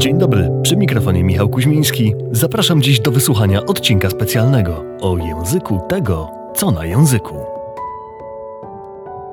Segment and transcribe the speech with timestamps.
[0.00, 2.14] Dzień dobry, przy mikrofonie Michał Kuźmiński.
[2.32, 7.34] Zapraszam dziś do wysłuchania odcinka specjalnego o języku tego, co na języku.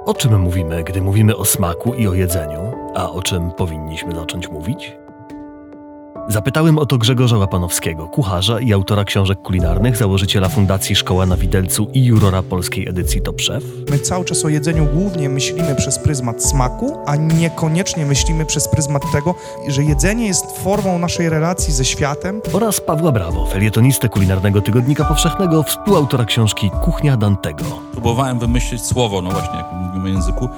[0.06, 2.60] O czym mówimy, gdy mówimy o smaku i o jedzeniu,
[2.96, 4.98] a o czym powinniśmy zacząć mówić?
[6.30, 11.88] Zapytałem o to Grzegorza Łapanowskiego, kucharza i autora książek kulinarnych, założyciela Fundacji Szkoła na Widelcu
[11.94, 13.64] i jurora polskiej edycji Top Chef.
[13.90, 19.04] My cały czas o jedzeniu głównie myślimy przez pryzmat smaku, a niekoniecznie myślimy przez pryzmat
[19.12, 19.36] tego,
[19.68, 22.42] że jedzenie jest formą naszej relacji ze światem.
[22.54, 27.64] Oraz Pawła Brawo, felietonistę kulinarnego Tygodnika Powszechnego, współautora książki Kuchnia Dantego.
[27.92, 30.50] Próbowałem wymyślić słowo, no właśnie, jak mówimy o języku,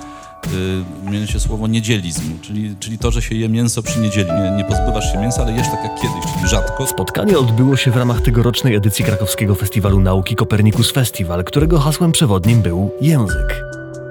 [1.06, 4.30] yy, mianowicie słowo niedzielizm, czyli, czyli to, że się je mięso przy niedzieli.
[4.32, 6.88] Nie, nie pozbywasz się mięsa, ale jesz tak jak kiedyś, czyli rzadko.
[6.88, 12.62] Spotkanie odbyło się w ramach tegorocznej edycji krakowskiego Festiwalu Nauki Kopernikus Festival, którego hasłem przewodnim
[12.62, 13.64] był język.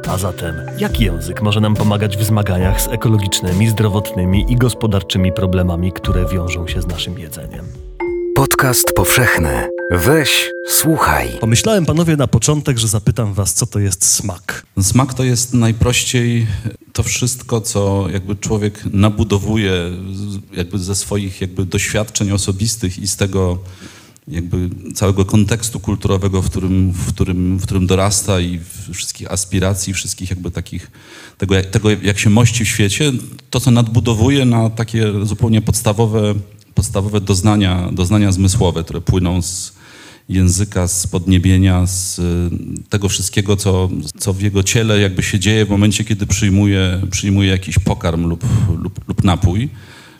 [0.08, 5.92] A zatem, jak język może nam pomagać w zmaganiach z ekologicznymi, zdrowotnymi i gospodarczymi problemami,
[5.92, 7.64] które wiążą się z naszym jedzeniem?
[8.34, 9.77] Podcast powszechny.
[9.90, 11.28] Weź, słuchaj.
[11.40, 14.66] Pomyślałem, panowie, na początek, że zapytam was, co to jest smak.
[14.80, 16.46] Smak to jest najprościej
[16.92, 19.72] to wszystko, co jakby człowiek nabudowuje
[20.56, 23.58] jakby ze swoich jakby doświadczeń osobistych i z tego
[24.28, 28.60] jakby całego kontekstu kulturowego, w którym, w którym, w którym dorasta i
[28.92, 30.90] wszystkich aspiracji, wszystkich jakby takich,
[31.38, 33.12] tego, jak- tego jak się mości w świecie,
[33.50, 36.34] to co nadbudowuje na takie zupełnie podstawowe,
[36.74, 39.77] podstawowe doznania, doznania zmysłowe, które płyną z
[40.28, 42.22] języka, z podniebienia, z y,
[42.88, 47.50] tego wszystkiego, co, co w jego ciele jakby się dzieje w momencie, kiedy przyjmuje, przyjmuje
[47.50, 48.44] jakiś pokarm lub,
[48.82, 49.68] lub, lub napój.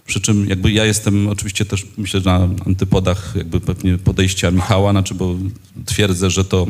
[0.09, 5.15] Przy czym jakby ja jestem oczywiście też myślę, na antypodach jakby pewnie podejścia Michała, znaczy
[5.15, 5.37] bo
[5.87, 6.67] twierdzę, że to,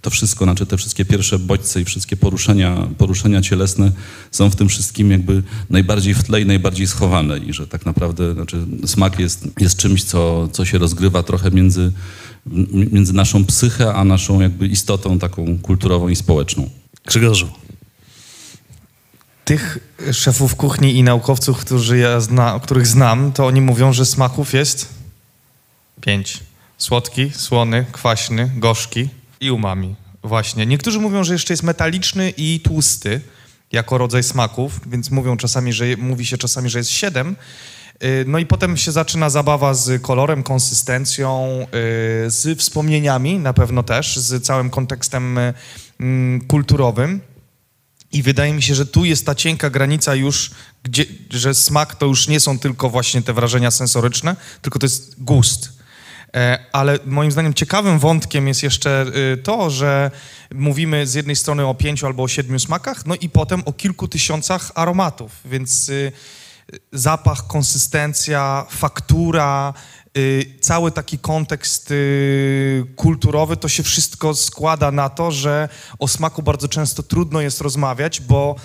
[0.00, 3.92] to wszystko, znaczy te wszystkie pierwsze bodźce i wszystkie poruszenia, poruszenia cielesne
[4.30, 8.34] są w tym wszystkim jakby najbardziej w tle i najbardziej schowane i że tak naprawdę
[8.34, 11.92] znaczy smak jest, jest czymś, co, co się rozgrywa trochę między,
[12.92, 16.70] między naszą psychę, a naszą jakby istotą taką kulturową i społeczną.
[17.06, 17.48] Grzegorzu,
[19.50, 19.78] Tych
[20.12, 24.88] szefów kuchni i naukowców, którzy ja zna, których znam, to oni mówią, że smaków jest
[26.00, 26.40] pięć.
[26.78, 29.08] Słodki, słony, kwaśny, gorzki
[29.40, 29.96] i umami.
[30.22, 30.66] Właśnie.
[30.66, 33.20] Niektórzy mówią, że jeszcze jest metaliczny i tłusty
[33.72, 37.36] jako rodzaj smaków, więc mówią czasami, że mówi się czasami, że jest siedem.
[38.04, 41.60] Y, No i potem się zaczyna zabawa z kolorem, konsystencją,
[42.26, 45.38] y, z wspomnieniami na pewno też, z całym kontekstem
[46.00, 47.20] mm, kulturowym.
[48.12, 50.50] I wydaje mi się, że tu jest ta cienka granica już,
[50.82, 55.22] gdzie, że smak to już nie są tylko właśnie te wrażenia sensoryczne, tylko to jest
[55.22, 55.80] gust.
[56.34, 60.10] E, Ale moim zdaniem ciekawym wątkiem jest jeszcze y, to, że
[60.54, 64.08] mówimy z jednej strony o pięciu albo o siedmiu smakach, no i potem o kilku
[64.08, 66.12] tysiącach aromatów, więc y,
[66.92, 69.74] zapach, konsystencja, faktura,
[70.60, 76.68] cały taki kontekst y, kulturowy, to się wszystko składa na to, że o smaku bardzo
[76.68, 78.56] często trudno jest rozmawiać, bo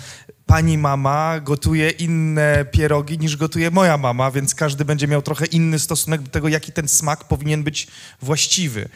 [0.46, 5.78] pani mama gotuje inne pierogi niż gotuje moja mama, więc każdy będzie miał trochę inny
[5.78, 7.86] stosunek do tego, jaki ten smak powinien być
[8.22, 8.88] właściwy.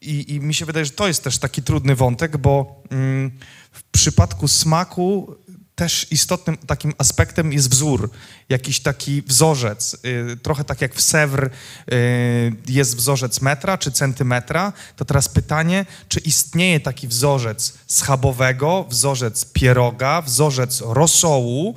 [0.00, 3.30] I, I mi się wydaje, że to jest też taki trudny wątek, bo mm,
[3.72, 5.36] w przypadku smaku
[5.78, 8.10] też istotnym takim aspektem jest wzór,
[8.48, 9.96] jakiś taki wzorzec.
[10.32, 11.50] Y, trochę tak jak w Sewr y,
[12.68, 20.22] jest wzorzec metra czy centymetra, to teraz pytanie, czy istnieje taki wzorzec schabowego, wzorzec pieroga,
[20.22, 21.74] wzorzec rosołu,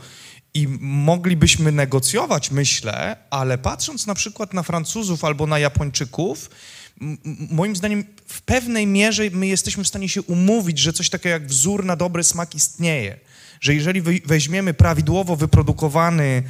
[0.54, 6.50] i moglibyśmy negocjować, myślę, ale patrząc na przykład na Francuzów albo na Japończyków,
[7.52, 11.48] moim zdaniem w pewnej mierze my jesteśmy w stanie się umówić, że coś takiego jak
[11.48, 13.20] wzór na dobry smak istnieje.
[13.62, 16.44] Że jeżeli weźmiemy prawidłowo wyprodukowany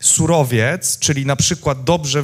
[0.00, 2.22] surowiec, czyli na przykład dobrze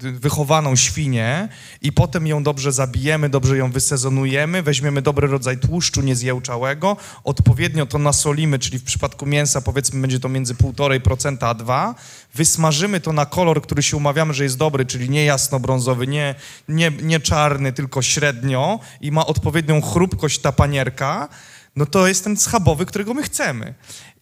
[0.00, 1.48] wychowaną świnię
[1.82, 7.98] i potem ją dobrze zabijemy, dobrze ją wysezonujemy, weźmiemy dobry rodzaj tłuszczu niezjełczałego, odpowiednio to
[7.98, 11.94] nasolimy, czyli w przypadku mięsa powiedzmy będzie to między 1,5% a 2%,
[12.34, 16.34] wysmażymy to na kolor, który się umawiamy, że jest dobry, czyli nie jasno-brązowy, nie,
[16.68, 21.28] nie, nie czarny, tylko średnio i ma odpowiednią chrupkość ta panierka,
[21.76, 23.74] no to jest ten schabowy, którego my chcemy.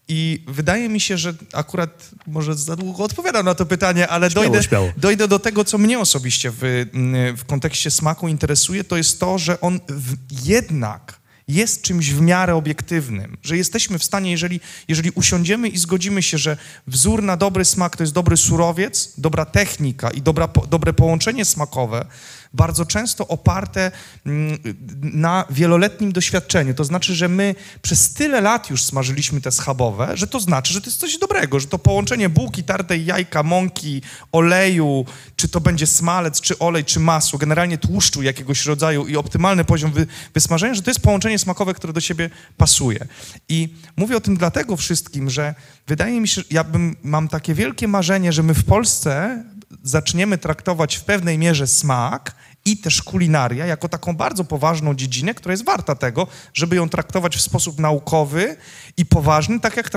[0.09, 4.49] I wydaje mi się, że akurat może za długo odpowiadam na to pytanie, ale Śmiało,
[4.49, 4.93] dojdę, śmiało.
[4.97, 6.65] dojdę do tego, co mnie osobiście w,
[6.95, 12.21] mm, w kontekście smaku interesuje, to jest to, że on w, jednak jest czymś w
[12.21, 16.57] miarę obiektywnym, że jesteśmy w stanie, jeżeli, jeżeli usiądziemy i zgodzimy się, że
[16.87, 22.07] wzór na dobry smak to jest dobry surowiec, dobra technika i dobra, dobre połączenie smakowe,
[22.55, 23.91] bardzo często oparte
[24.27, 24.59] mm,
[25.01, 26.75] na wieloletnim doświadczeniu.
[26.75, 30.81] To znaczy, że my przez tyle lat już smażyliśmy te schabowe, że to znaczy, że
[30.81, 34.03] to jest coś dobrego, że to połączenie bułki, tartej jajka, mąki,
[34.33, 35.05] oleju,
[35.37, 39.93] czy to będzie smalec, czy olej, czy masło, generalnie tłuszczu jakiegoś rodzaju i optymalny poziom
[39.93, 43.07] wy, wysmażenia, że to jest połączenie smakowe, które do siebie pasuje.
[43.49, 45.55] I mówię o tym dlatego wszystkim, że
[45.87, 49.45] wydaje mi się, ja bym, mam takie wielkie marzenie, że my w Polsce
[49.83, 52.35] zaczniemy traktować w pewnej mierze smak
[52.65, 57.37] i też kulinaria jako taką bardzo poważną dziedzinę, która jest warta tego, żeby ją traktować
[57.37, 58.57] w sposób naukowy
[58.97, 59.91] i poważny, tak jak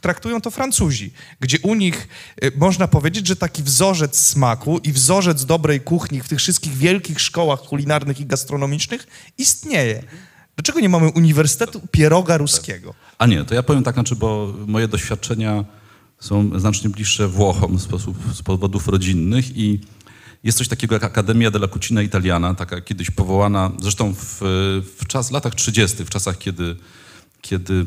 [0.00, 2.08] traktują to Francuzi, gdzie u nich
[2.44, 7.20] y, można powiedzieć, że taki wzorzec smaku i wzorzec dobrej kuchni w tych wszystkich wielkich
[7.20, 9.06] szkołach kulinarnych i gastronomicznych
[9.38, 10.02] istnieje.
[10.56, 12.94] Dlaczego nie mamy Uniwersytetu Pieroga Ruskiego?
[13.18, 15.64] A nie, to ja powiem tak, znaczy, bo moje doświadczenia
[16.20, 19.80] są znacznie bliższe Włochom z, sposób, z powodów rodzinnych i
[20.44, 24.38] jest coś takiego jak Akademia della Cucina Italiana, taka kiedyś powołana, zresztą w,
[24.98, 26.76] w czas, latach 30., w czasach, kiedy,
[27.40, 27.84] kiedy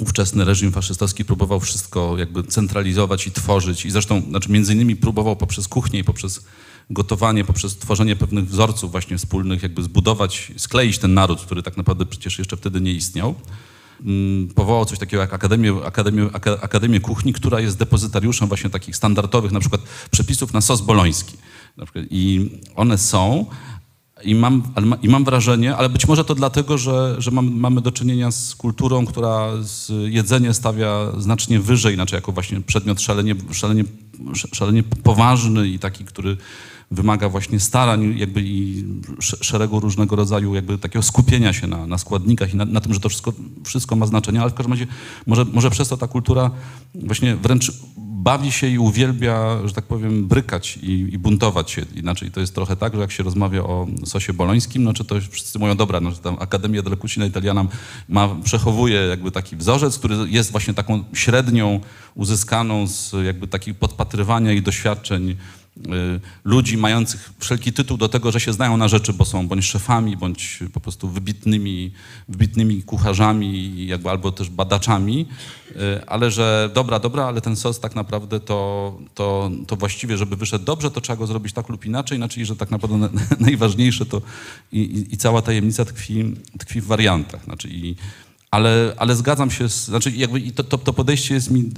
[0.00, 5.36] ówczesny reżim faszystowski próbował wszystko jakby centralizować i tworzyć i zresztą, znaczy między innymi próbował
[5.36, 6.44] poprzez kuchnię i poprzez
[6.90, 12.06] gotowanie, poprzez tworzenie pewnych wzorców właśnie wspólnych jakby zbudować, skleić ten naród, który tak naprawdę
[12.06, 13.34] przecież jeszcze wtedy nie istniał.
[14.04, 16.28] Mm, powołał coś takiego jak Akademię, Akademię,
[16.62, 19.80] Akademię Kuchni, która jest depozytariuszem właśnie takich standardowych na przykład
[20.10, 21.36] przepisów na sos boloński.
[22.10, 23.46] I one są,
[24.24, 24.62] i mam,
[25.02, 28.54] I mam wrażenie, ale być może to dlatego, że, że mam, mamy do czynienia z
[28.54, 33.84] kulturą, która z jedzenie stawia znacznie wyżej, znaczy jako właśnie przedmiot szalenie, szalenie,
[34.52, 36.36] szalenie poważny i taki, który
[36.90, 38.84] wymaga właśnie starań jakby i
[39.20, 43.00] szeregu różnego rodzaju jakby takiego skupienia się na, na składnikach i na, na, tym, że
[43.00, 43.32] to wszystko,
[43.64, 44.86] wszystko ma znaczenie, ale w każdym razie
[45.26, 46.50] może, może przez to ta kultura
[46.94, 47.72] właśnie wręcz
[48.18, 51.82] bawi się i uwielbia, że tak powiem, brykać i, i, buntować się.
[51.94, 55.14] Inaczej to jest trochę tak, że jak się rozmawia o sosie bolońskim, no czy to
[55.30, 56.96] wszyscy mówią, dobra, no, że tam Akademia della
[57.26, 57.66] Italiana
[58.08, 61.80] ma, przechowuje jakby taki wzorzec, który jest właśnie taką średnią
[62.14, 65.36] uzyskaną z jakby takich podpatrywania i doświadczeń
[66.44, 70.16] ludzi mających wszelki tytuł do tego, że się znają na rzeczy, bo są bądź szefami,
[70.16, 71.92] bądź po prostu wybitnymi,
[72.28, 75.26] wybitnymi kucharzami jakby, albo też badaczami,
[75.70, 80.36] y, ale że dobra, dobra, ale ten sos tak naprawdę to, to, to właściwie, żeby
[80.36, 83.08] wyszedł dobrze, to trzeba go zrobić tak lub inaczej, inaczej, że tak naprawdę
[83.40, 84.22] najważniejsze to
[84.72, 87.44] i, i, i cała tajemnica tkwi, tkwi w wariantach.
[87.44, 87.96] Znaczy i,
[88.50, 91.70] ale, ale zgadzam się, z, znaczy jakby to, to, to, podejście jest mi,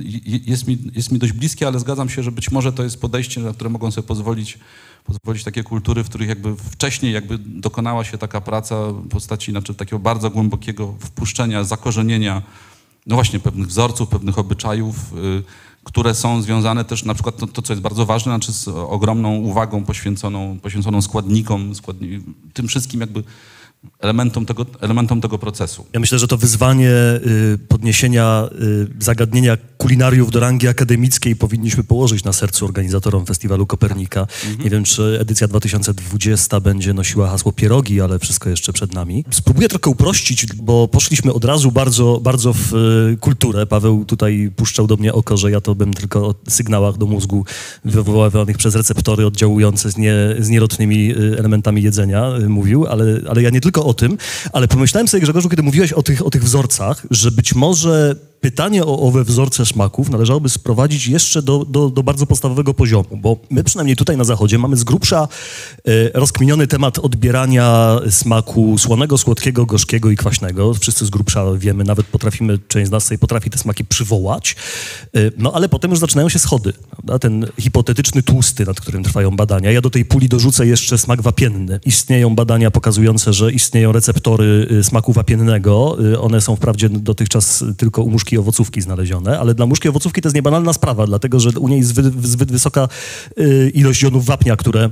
[0.46, 3.40] jest, mi, jest mi dość bliskie, ale zgadzam się, że być może to jest podejście,
[3.40, 4.58] na które mogą sobie pozwolić,
[5.04, 9.74] pozwolić takie kultury, w których jakby wcześniej jakby dokonała się taka praca w postaci znaczy
[9.74, 12.42] takiego bardzo głębokiego wpuszczenia, zakorzenienia,
[13.06, 15.42] no właśnie pewnych wzorców, pewnych obyczajów, y,
[15.84, 19.36] które są związane też na przykład to, to, co jest bardzo ważne, znaczy z ogromną
[19.36, 22.20] uwagą poświęconą, poświęconą składnikom, składni,
[22.52, 23.22] tym wszystkim jakby
[24.00, 25.86] elementom tego, elementom tego procesu.
[25.92, 28.48] Ja myślę, że to wyzwanie y, podniesienia
[28.98, 34.20] y, zagadnienia kulinariów do rangi akademickiej powinniśmy położyć na sercu organizatorom Festiwalu Kopernika.
[34.20, 34.64] Mhm.
[34.64, 39.24] Nie wiem, czy edycja 2020 będzie nosiła hasło pierogi, ale wszystko jeszcze przed nami.
[39.30, 43.66] Spróbuję trochę uprościć, bo poszliśmy od razu bardzo, bardzo w y, kulturę.
[43.66, 47.44] Paweł tutaj puszczał do mnie oko, że ja to bym tylko o sygnałach do mózgu
[47.84, 53.60] wywoływanych przez receptory oddziałujące z, nie, z nierotnymi elementami jedzenia mówił, ale, ale ja nie
[53.60, 54.18] tylko tylko o tym,
[54.52, 58.84] ale pomyślałem sobie, Grzegorzu, kiedy mówiłeś o tych, o tych wzorcach, że być może pytanie
[58.84, 63.64] o owe wzorce smaków należałoby sprowadzić jeszcze do, do, do, bardzo podstawowego poziomu, bo my
[63.64, 65.28] przynajmniej tutaj na Zachodzie mamy z grubsza
[65.84, 70.74] e, rozkminiony temat odbierania smaku słonego, słodkiego, gorzkiego i kwaśnego.
[70.74, 74.56] Wszyscy z grubsza wiemy, nawet potrafimy, część z nas sobie potrafi te smaki przywołać,
[75.16, 77.18] e, no ale potem już zaczynają się schody, prawda?
[77.18, 79.70] ten hipotetyczny tłusty, nad którym trwają badania.
[79.70, 81.80] Ja do tej puli dorzucę jeszcze smak wapienny.
[81.86, 85.96] Istnieją badania pokazujące, że istnieją receptory y, smaku wapiennego.
[86.12, 90.34] Y, one są wprawdzie dotychczas tylko u owocówki znalezione, ale dla muszki owocówki to jest
[90.34, 92.88] niebanalna sprawa, dlatego że u niej zbyt, zbyt wysoka
[93.38, 94.90] y, ilość jonów wapnia, które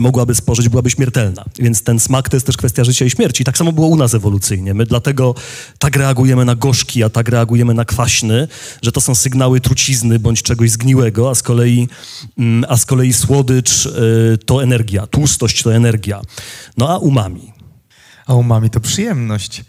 [0.00, 1.44] mogłaby spożyć, byłaby śmiertelna.
[1.58, 3.44] Więc ten smak to jest też kwestia życia i śmierci.
[3.44, 4.74] Tak samo było u nas ewolucyjnie.
[4.74, 5.34] My dlatego
[5.78, 8.48] tak reagujemy na gorzki, a tak reagujemy na kwaśny,
[8.82, 11.88] że to są sygnały trucizny bądź czegoś zgniłego, a z kolei,
[12.38, 13.88] mm, a z kolei słodycz
[14.46, 16.20] to energia, tłustość to energia.
[16.76, 17.54] No a umami
[18.26, 19.64] a umami to przyjemność.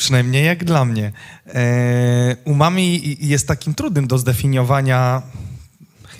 [0.00, 1.12] Przynajmniej jak dla mnie.
[1.46, 5.22] E, umami jest takim trudnym do zdefiniowania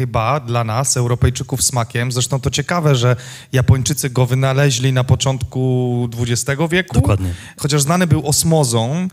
[0.01, 2.13] chyba dla nas, Europejczyków, smakiem.
[2.13, 3.17] Zresztą to ciekawe, że
[3.53, 6.95] Japończycy go wynaleźli na początku XX wieku.
[6.95, 7.35] Dokładnie.
[7.57, 9.09] Chociaż znany był osmozą y,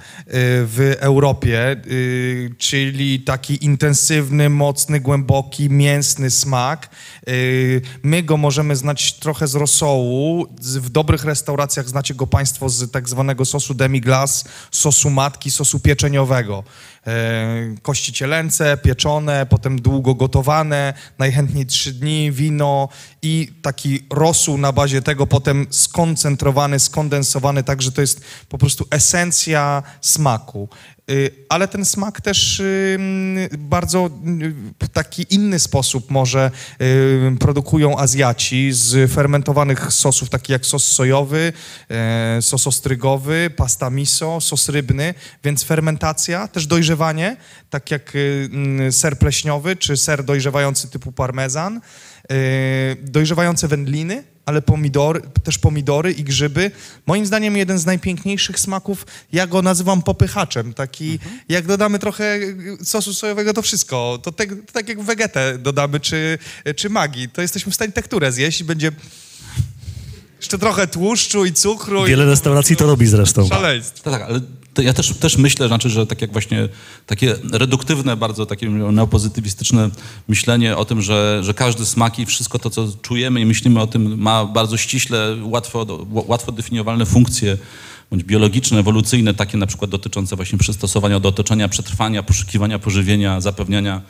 [0.66, 6.90] w Europie, y, czyli taki intensywny, mocny, głęboki, mięsny smak.
[7.30, 10.48] Y, My go możemy znać trochę z rosołu.
[10.62, 16.64] W dobrych restauracjach znacie go Państwo z tak zwanego sosu demi-glace, sosu matki, sosu pieczeniowego.
[17.08, 22.90] E, Kości cielęce, pieczone, potem długo gotowane, najchętniej trzy dni, wino
[23.22, 28.88] i taki rosół na bazie tego, potem skoncentrowany, skondensowany, tak, że to jest po prostu
[28.92, 30.70] esencja smaku.
[31.12, 34.10] Y, Ale ten smak też y, bardzo
[34.84, 36.52] y, taki inny sposób może
[37.40, 41.54] produkują Azjaci z fermentowanych sosów, takich jak sos sojowy,
[41.90, 47.38] e, sos ostrygowy, pasta miso, sos rybny, więc fermentacja, też dojrzewanie,
[47.70, 48.14] tak jak
[48.92, 51.82] ser pleśniowy czy ser dojrzewający typu parmezan,
[53.04, 56.72] dojrzewające wędliny, ale pomidory, też pomidory i grzyby.
[57.06, 60.74] Moim zdaniem jeden z najpiękniejszych smaków, ja go nazywam popychaczem.
[60.74, 61.20] Taki,
[61.50, 62.40] jak dodamy trochę
[62.84, 64.20] sosu sojowego, to wszystko.
[64.24, 66.38] To, tak- to tak jak wegetę dodamy, czy,
[66.76, 67.30] czy magii.
[67.30, 68.92] To jesteśmy w stanie tekturę zjeść i będzie
[70.38, 72.06] jeszcze trochę tłuszczu i cukru.
[72.06, 73.48] Wiele i restauracji to robi zresztą.
[73.48, 74.12] Szaleństwo.
[74.12, 74.42] Tak, tak, ale
[74.78, 76.70] to ja też, też myślę, znaczy, że tak jak właśnie
[77.06, 79.90] takie reduktywne, bardzo takie neopozytywistyczne
[80.28, 83.88] myślenie o tym, że, że każdy smak i wszystko to, co czujemy i myślimy o
[83.88, 87.58] tym, ma bardzo ściśle, łatwo, łatwo definiowalne funkcje,
[88.12, 94.02] bądź biologiczne, ewolucyjne, takie na przykład dotyczące właśnie przystosowania do otoczenia, przetrwania, poszukiwania pożywienia, zapewniania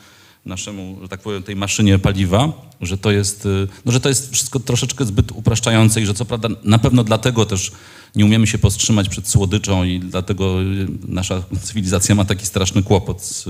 [0.48, 4.32] naszemu, że tak powiem, tej maszynie paliwa, że to jest, y, no, że to jest
[4.32, 7.72] wszystko troszeczkę zbyt upraszczające i że co prawda na pewno dlatego też
[8.16, 13.22] nie umiemy się powstrzymać przed słodyczą i dlatego y, nasza cywilizacja ma taki straszny kłopot
[13.22, 13.48] z,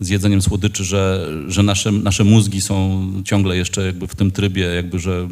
[0.00, 4.62] z jedzeniem słodyczy, że, że nasze, nasze mózgi są ciągle jeszcze jakby w tym trybie,
[4.62, 5.28] jakby, że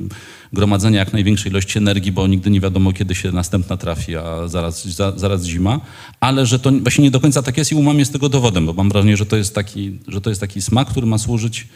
[0.53, 4.85] gromadzenia jak największej ilości energii, bo nigdy nie wiadomo, kiedy się następna trafi, a zaraz,
[4.85, 5.81] za, zaraz zima,
[6.21, 8.73] ale że to właśnie nie do końca tak jest i umam jest tego dowodem, bo
[8.73, 11.67] mam wrażenie, że to jest taki, że to jest taki smak, który ma służyć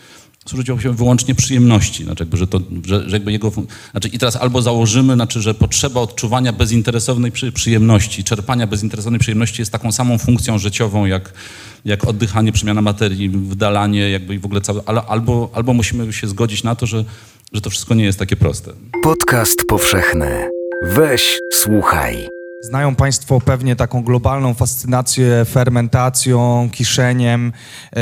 [0.46, 3.52] służyć się wyłącznie przyjemności, znaczy jakby, że to, że, że jakby jego,
[3.90, 9.62] znaczy i teraz albo założymy, znaczy, że potrzeba odczuwania bezinteresownej przy, przyjemności, czerpania bezinteresownej przyjemności
[9.62, 11.32] jest taką samą funkcją życiową, jak,
[11.84, 16.62] jak oddychanie, przemiana materii, wdalanie, jakby i w ogóle całe, albo, albo musimy się zgodzić
[16.62, 17.04] na to, że,
[17.52, 18.72] że to wszystko nie jest takie proste.
[19.02, 20.48] Podcast powszechny.
[20.82, 22.35] Weź, słuchaj.
[22.60, 27.52] Znają Państwo pewnie taką globalną fascynację fermentacją, kiszeniem.
[27.96, 28.00] E,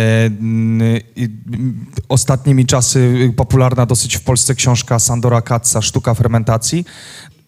[2.09, 6.85] Ostatnimi czasy popularna dosyć w Polsce książka Sandora Katza, Sztuka fermentacji.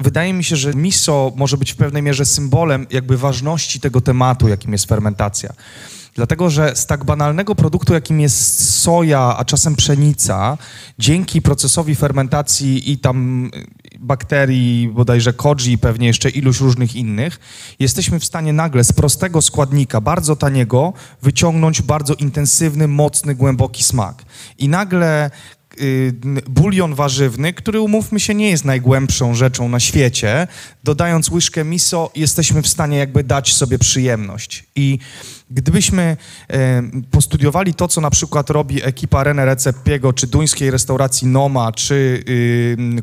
[0.00, 4.48] Wydaje mi się, że miso może być w pewnej mierze symbolem jakby ważności tego tematu,
[4.48, 5.52] jakim jest fermentacja.
[6.14, 10.58] Dlatego, że z tak banalnego produktu, jakim jest soja, a czasem pszenica,
[10.98, 13.50] dzięki procesowi fermentacji i tam
[14.00, 17.40] bakterii, bodajże koji i pewnie jeszcze iluś różnych innych,
[17.78, 24.24] jesteśmy w stanie nagle z prostego składnika, bardzo taniego, wyciągnąć bardzo intensywny, mocny, głęboki smak.
[24.58, 25.30] I nagle
[25.80, 26.14] y,
[26.48, 30.46] bulion warzywny, który umówmy się nie jest najgłębszą rzeczą na świecie,
[30.84, 34.64] dodając łyżkę miso jesteśmy w stanie jakby dać sobie przyjemność.
[34.76, 34.98] I
[35.50, 36.16] gdybyśmy
[36.48, 42.24] e, postudiowali to, co na przykład robi ekipa René Recepiego, czy duńskiej restauracji Noma, czy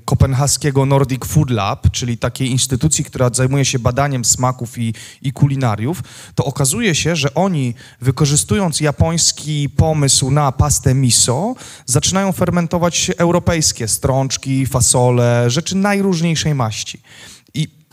[0.06, 6.04] kopenhaskiego Nordic Food Lab, czyli takiej instytucji, która zajmuje się badaniem smaków i, i kulinariów,
[6.36, 14.66] to okazuje się, że oni wykorzystując japoński pomysł na pastę miso, zaczynają fermentować europejskie strączki,
[14.66, 17.02] fasole, rzeczy najróżniejszej maści.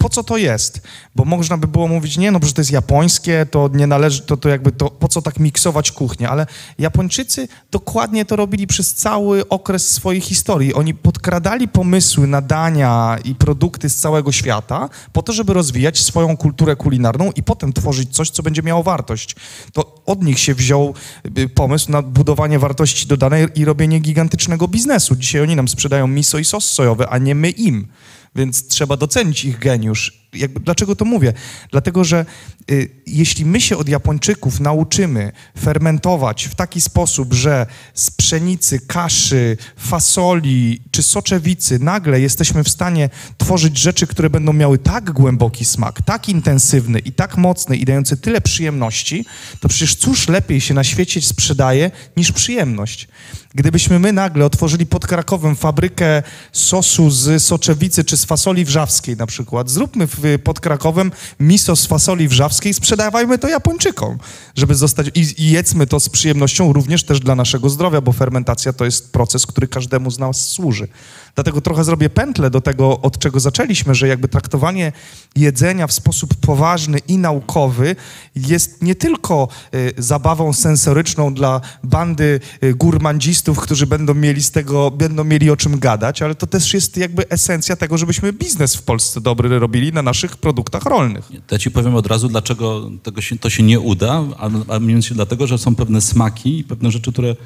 [0.00, 0.80] Po co to jest?
[1.16, 4.37] Bo można by było mówić, nie, no, że to jest japońskie, to nie należy, to,
[4.37, 6.28] to jakby to, po co tak miksować kuchnię?
[6.28, 6.47] Ale
[6.78, 10.75] Japończycy dokładnie to robili przez cały okres swojej historii.
[10.75, 16.37] Oni podkradali pomysły na dania i produkty z całego świata po to, żeby rozwijać swoją
[16.37, 19.37] kulturę kulinarną i potem tworzyć coś, co będzie miało wartość.
[19.73, 20.95] To od nich się wziął
[21.38, 25.16] y, pomysł na budowanie wartości dodanej i robienie gigantycznego biznesu.
[25.16, 27.87] Dzisiaj oni nam sprzedają miso i sos sojowy, a nie my im.
[28.35, 30.20] Więc trzeba docenić ich geniusz.
[30.35, 31.33] Jakby, dlaczego to mówię?
[31.71, 32.27] Dlatego, że
[32.71, 39.57] y, jeśli my się od Japończyków nauczymy fermentować w taki sposób, że z pszenicy, kaszy,
[39.77, 46.03] fasoli czy soczewicy nagle jesteśmy w stanie tworzyć rzeczy, które będą miały tak głęboki smak,
[46.03, 49.25] tak intensywny i tak mocny i dający tyle przyjemności,
[49.61, 53.09] to przecież cóż lepiej się na świecie sprzedaje niż przyjemność.
[53.55, 56.23] Gdybyśmy my nagle otworzyli pod Krakowem fabrykę
[56.53, 60.07] sosu z soczewicy czy z fasoli wrzawskiej na przykład, zróbmy
[60.45, 64.19] pod Krakowem miso z fasoli wrzawskiej, sprzedawajmy to Japończykom,
[64.57, 68.73] żeby zostać i, i jedzmy to z przyjemnością również też dla naszego zdrowia, bo fermentacja
[68.73, 70.89] to jest proces, który każdemu z nas służy.
[71.35, 74.93] Dlatego trochę zrobię pętlę do tego, od czego zaczęliśmy, że jakby traktowanie
[75.37, 77.97] jedzenia w sposób poważny i naukowy
[78.37, 84.91] jest nie tylko y, zabawą sensoryczną dla bandy y, gurmandzistów, którzy będą mieli z tego,
[84.91, 88.83] będą mieli o czym gadać, ale to też jest jakby esencja tego, żebyśmy biznes w
[88.83, 91.31] Polsce dobry robili na naszych produktach rolnych.
[91.50, 94.81] Ja ci powiem od razu, dlaczego tego się, to się nie uda, a, a
[95.14, 97.37] dlatego, że są pewne smaki i pewne rzeczy, które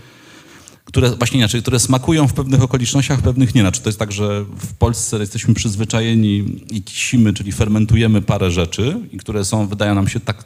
[0.85, 3.61] które właśnie inaczej, które smakują w pewnych okolicznościach, w pewnych nie.
[3.61, 9.01] Znaczy to jest tak, że w Polsce jesteśmy przyzwyczajeni i kisimy, czyli fermentujemy parę rzeczy,
[9.13, 10.45] i które są, wydają nam się tak,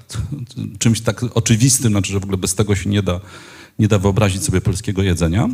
[0.78, 3.20] czymś tak oczywistym, znaczy, że w ogóle bez tego się nie da,
[3.78, 5.48] nie da wyobrazić sobie polskiego jedzenia.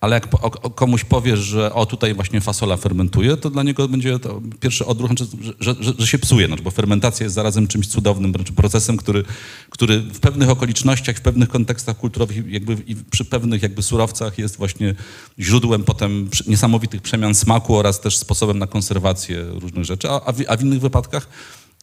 [0.00, 3.88] Ale jak po, o, komuś powiesz, że o tutaj właśnie fasola fermentuje, to dla niego
[3.88, 5.26] będzie to pierwszy odruch, znaczy,
[5.60, 9.24] że, że, że, się psuje, znaczy, bo fermentacja jest zarazem czymś cudownym, znaczy procesem, który,
[9.70, 14.56] który w pewnych okolicznościach, w pewnych kontekstach kulturowych jakby i przy pewnych jakby surowcach jest
[14.56, 14.94] właśnie
[15.38, 20.42] źródłem potem niesamowitych przemian smaku oraz też sposobem na konserwację różnych rzeczy, a, a, w,
[20.48, 21.28] a w innych wypadkach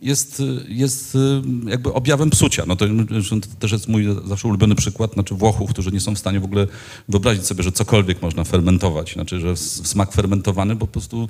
[0.01, 2.63] jest, jest y, jakby objawem psucia.
[2.67, 6.19] No to, to, też jest mój zawsze ulubiony przykład, znaczy Włochów, którzy nie są w
[6.19, 6.67] stanie w ogóle
[7.09, 11.29] wyobrazić sobie, że cokolwiek można fermentować, znaczy, że smak fermentowany, bo po prostu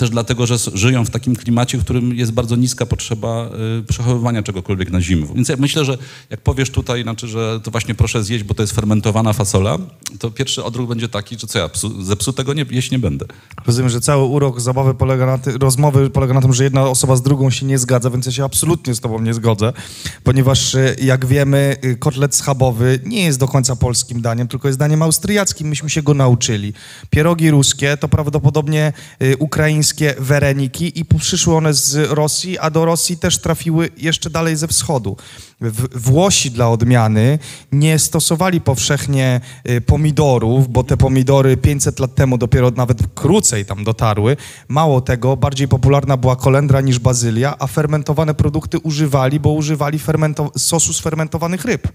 [0.00, 4.42] też dlatego, że żyją w takim klimacie, w którym jest bardzo niska potrzeba y, przechowywania
[4.42, 5.26] czegokolwiek na zimę.
[5.34, 5.98] Więc ja myślę, że
[6.30, 9.78] jak powiesz tutaj, znaczy, że to właśnie proszę zjeść, bo to jest fermentowana fasola,
[10.18, 13.26] to pierwszy odruch będzie taki, że co ja, psu, zepsutego nie, jeść nie będę.
[13.66, 17.16] Rozumiem, że cały urok zabawy polega na ty, rozmowy polega na tym, że jedna osoba
[17.16, 19.72] z drugą się nie zgadza, więc ja się absolutnie z tobą nie zgodzę,
[20.24, 24.78] ponieważ y, jak wiemy, y, kotlet schabowy nie jest do końca polskim daniem, tylko jest
[24.78, 26.72] daniem austriackim, myśmy się go nauczyli.
[27.10, 28.92] Pierogi ruskie to prawdopodobnie
[29.38, 34.68] ukraińskie wereniki i przyszły one z Rosji, a do Rosji też trafiły jeszcze dalej ze
[34.68, 35.16] wschodu.
[35.94, 37.38] Włosi dla odmiany
[37.72, 43.84] nie stosowali powszechnie y, pomidorów, bo te pomidory 500 lat temu dopiero nawet krócej tam
[43.84, 44.36] dotarły.
[44.68, 50.58] Mało tego, bardziej popularna była kolendra niż bazylia, a fermentowane produkty używali, bo używali fermento-
[50.58, 51.88] sosu z fermentowanych ryb.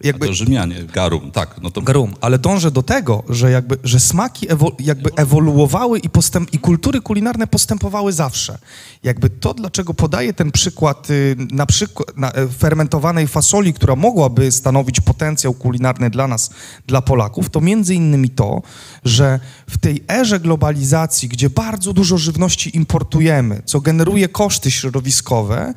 [0.00, 1.56] Jakby, a to Rzymianie, garum, tak.
[1.62, 1.82] No to...
[1.82, 4.46] Garum, ale dążę do tego, że jakby, że smaki
[4.78, 8.58] jakby ewoluowały i, postęp, i kultury kulinarne postępowały zawsze.
[9.02, 14.52] Jakby to, dlaczego podaję ten przykład y, na przykład na, e, fermentowanej fasoli, która mogłaby
[14.52, 16.50] stanowić potencjał kulinarny dla nas,
[16.86, 18.62] dla Polaków, to między innymi to,
[19.04, 25.74] że w tej erze globalizacji, gdzie bardzo dużo żywności importujemy, co generuje koszty środowiskowe,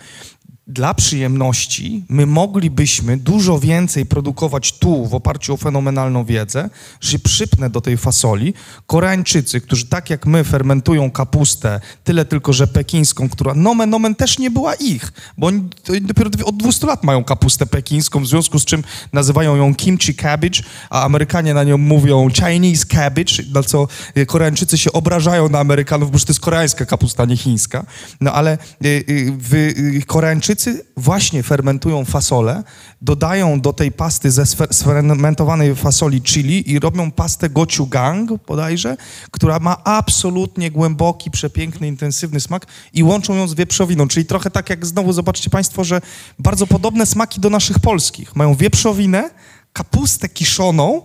[0.67, 6.69] dla przyjemności my moglibyśmy dużo więcej produkować tu w oparciu o fenomenalną wiedzę,
[7.01, 8.53] że przypnę do tej fasoli.
[8.88, 14.39] Koreańczycy, którzy tak jak my fermentują kapustę, tyle tylko, że pekińską, która nomen nomen też
[14.39, 15.69] nie była ich, bo oni
[16.01, 20.63] dopiero od 200 lat mają kapustę pekińską, w związku z czym nazywają ją kimchi cabbage,
[20.89, 26.12] a Amerykanie na nią mówią Chinese cabbage, na co y, Koreańczycy się obrażają na Amerykanów,
[26.12, 27.86] bo to jest koreańska kapusta, nie chińska.
[28.21, 29.73] No ale y, w,
[30.08, 32.63] Koreańczycy Chińczycy właśnie fermentują fasolę,
[33.01, 38.97] dodają do tej pasty ze sfermentowanej fasoli chili i robią pastę gochujang bodajże,
[39.31, 44.69] która ma absolutnie głęboki, przepiękny, intensywny smak i łączą ją z wieprzowiną, czyli trochę tak
[44.69, 46.01] jak znowu zobaczcie Państwo, że
[46.39, 48.35] bardzo podobne smaki do naszych polskich.
[48.35, 49.29] Mają wieprzowinę,
[49.73, 51.01] kapustę kiszoną,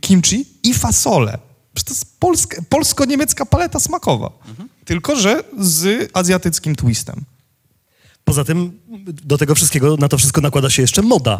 [0.00, 1.38] kimchi i fasolę.
[1.74, 2.20] To jest
[2.68, 4.30] polsko-niemiecka paleta smakowa.
[4.48, 4.68] Mhm.
[4.84, 7.24] Tylko, że z azjatyckim twistem.
[8.24, 8.80] Poza tym
[9.24, 11.38] do tego wszystkiego, na to wszystko nakłada się jeszcze moda.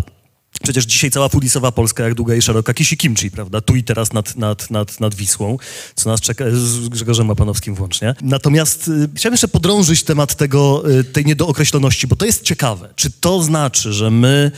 [0.63, 3.61] Przecież dzisiaj cała fulisowa Polska, jak długa i szeroka, kisi kimchi, prawda?
[3.61, 5.57] Tu i teraz nad, nad, nad, nad Wisłą,
[5.95, 8.15] co nas czeka, z Grzegorzem Łapanowskim włącznie.
[8.23, 12.89] Natomiast y, chciałem jeszcze podrążyć temat tego, y, tej niedookreśloności, bo to jest ciekawe.
[12.97, 14.51] Czy to znaczy, że my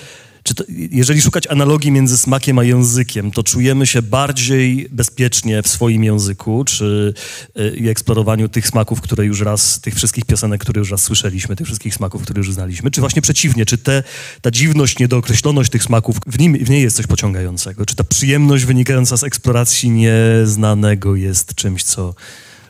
[0.45, 5.69] czy to, jeżeli szukać analogii między smakiem a językiem, to czujemy się bardziej bezpiecznie w
[5.69, 7.15] swoim języku, czy
[7.59, 11.67] y, eksplorowaniu tych smaków, które już raz, tych wszystkich piosenek, które już raz słyszeliśmy, tych
[11.67, 14.03] wszystkich smaków, które już znaliśmy, czy właśnie przeciwnie, czy te,
[14.41, 18.65] ta dziwność, niedookreśloność tych smaków, w, nim, w niej jest coś pociągającego, czy ta przyjemność
[18.65, 22.15] wynikająca z eksploracji nieznanego jest czymś, co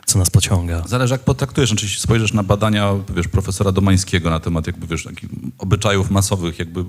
[0.05, 0.83] co nas pociąga.
[0.87, 5.07] Zależy jak potraktujesz, znaczy jeśli spojrzysz na badania, wiesz, profesora Domańskiego na temat jakby, wiesz,
[5.57, 6.85] obyczajów masowych, jakby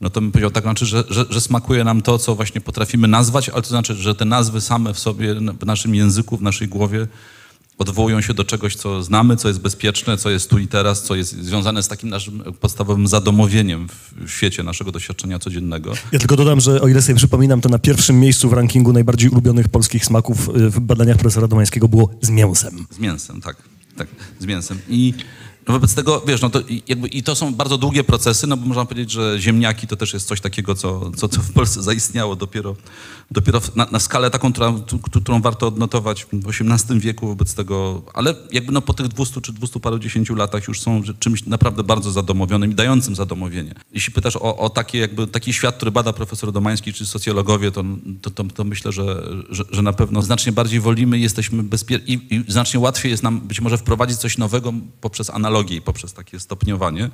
[0.00, 3.08] no to bym powiedział tak, znaczy, że, że, że, smakuje nam to, co właśnie potrafimy
[3.08, 6.68] nazwać, ale to znaczy, że te nazwy same w sobie, w naszym języku, w naszej
[6.68, 7.06] głowie
[7.78, 11.14] odwołują się do czegoś, co znamy, co jest bezpieczne, co jest tu i teraz, co
[11.14, 13.88] jest związane z takim naszym podstawowym zadomowieniem
[14.26, 15.92] w świecie naszego doświadczenia codziennego.
[16.12, 19.30] Ja tylko dodam, że o ile sobie przypominam, to na pierwszym miejscu w rankingu najbardziej
[19.30, 22.86] ulubionych polskich smaków y, w badaniach profesora Domańskiego było z mięsem.
[22.90, 23.56] Z mięsem, tak.
[23.96, 24.08] tak,
[24.40, 24.78] z mięsem.
[24.88, 25.14] I
[25.66, 28.84] wobec tego, wiesz, no to jakby, i to są bardzo długie procesy, no bo można
[28.84, 32.76] powiedzieć, że ziemniaki to też jest coś takiego, co, co, co w Polsce zaistniało dopiero,
[33.30, 34.82] dopiero na, na skalę taką, którą,
[35.20, 39.52] którą warto odnotować w XVIII wieku wobec tego, ale jakby no po tych 200 czy
[39.52, 43.74] 200 parudziesięciu latach już są czymś naprawdę bardzo zadomowionym i dającym zadomowienie.
[43.92, 47.84] Jeśli pytasz o, o takie jakby, taki świat, który bada profesor Domański czy socjologowie, to,
[48.22, 52.34] to, to, to myślę, że, że, że, na pewno znacznie bardziej wolimy, jesteśmy bezpieczni i,
[52.34, 56.40] i znacznie łatwiej jest nam być może wprowadzić coś nowego poprzez analogię i poprzez takie
[56.40, 57.10] stopniowanie.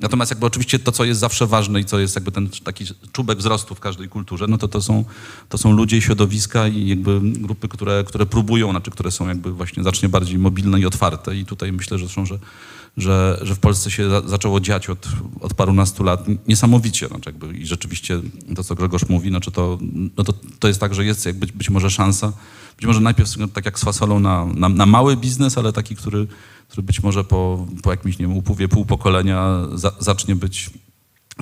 [0.00, 3.38] Natomiast jakby oczywiście to, co jest zawsze ważne i co jest jakby ten taki czubek
[3.38, 5.04] wzrostu w każdej kulturze, no to to są,
[5.48, 9.52] to są ludzie i środowiska i jakby grupy, które, które próbują, znaczy które są jakby
[9.52, 11.36] właśnie znacznie bardziej mobilne i otwarte.
[11.36, 12.38] I tutaj myślę, że są, że,
[12.96, 15.08] że, że w Polsce się za, zaczęło dziać od,
[15.40, 16.24] od parunastu lat.
[16.48, 18.20] Niesamowicie, znaczy jakby i rzeczywiście
[18.56, 19.78] to, co Grzegorz mówi, znaczy to,
[20.16, 22.32] no to, to jest tak, że jest jakby być może szansa,
[22.80, 26.26] być może najpierw tak jak z fasolą na, na, na mały biznes, ale taki, który
[26.68, 30.70] który być może po, po jakimś, nie wiem, upływie pół pokolenia za, zacznie być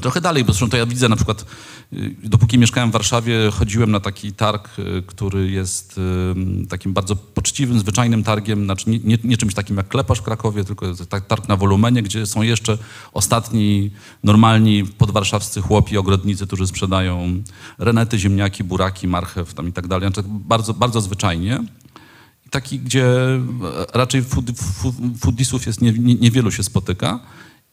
[0.01, 1.45] trochę dalej, bo zresztą to ja widzę na przykład,
[1.93, 6.01] y, dopóki mieszkałem w Warszawie, chodziłem na taki targ, y, który jest
[6.69, 10.65] takim bardzo poczciwym, zwyczajnym targiem, znaczy nie, nie, nie czymś takim jak Kleparz w Krakowie,
[10.65, 10.87] tylko
[11.29, 12.79] targ na wolumenie, gdzie są jeszcze
[13.13, 13.91] ostatni,
[14.25, 17.43] normalni podwarszawscy chłopi, ogrodnicy, którzy sprzedają
[17.79, 20.13] renety, ziemniaki, buraki, marchew tam i tak dalej.
[20.13, 21.61] Znaczy bardzo, bardzo zwyczajnie
[22.51, 23.07] taki, gdzie
[23.95, 24.25] raczej
[25.21, 27.21] foodisów jest nie, nie, niewielu się spotyka.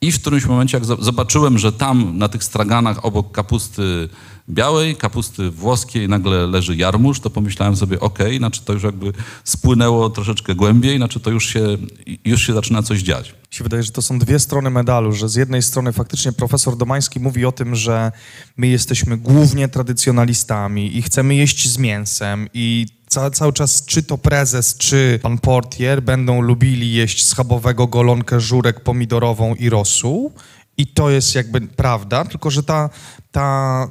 [0.01, 4.09] I w którymś momencie, jak zobaczyłem, że tam na tych straganach obok kapusty
[4.49, 10.09] białej, kapusty włoskiej nagle leży jarmuż, to pomyślałem sobie, okay, znaczy to już jakby spłynęło
[10.09, 11.77] troszeczkę głębiej, znaczy to już się,
[12.25, 13.35] już się zaczyna coś dziać.
[13.51, 17.19] Się wydaje, że to są dwie strony medalu, że z jednej strony faktycznie profesor Domański
[17.19, 18.11] mówi o tym, że
[18.57, 24.17] my jesteśmy głównie tradycjonalistami i chcemy jeść z mięsem i Ca cały czas czy to
[24.17, 30.33] prezes, czy pan portier będą lubili jeść schabowego golonkę, żurek pomidorową i rosół.
[30.77, 32.89] I to jest jakby prawda, tylko że ta
[33.35, 33.87] ta,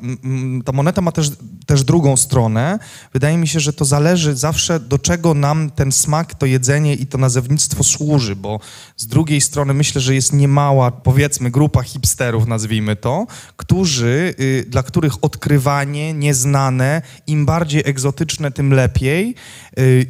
[0.65, 1.31] ta moneta ma też,
[1.67, 2.79] też drugą stronę.
[3.13, 7.07] Wydaje mi się, że to zależy zawsze, do czego nam ten smak, to jedzenie i
[7.07, 8.61] to nazewnictwo służy, bo
[8.97, 13.27] z drugiej strony myślę, że jest niemała, powiedzmy, grupa hipsterów, nazwijmy to,
[13.57, 19.35] którzy, y, dla których odkrywanie, nieznane, im bardziej egzotyczne, tym lepiej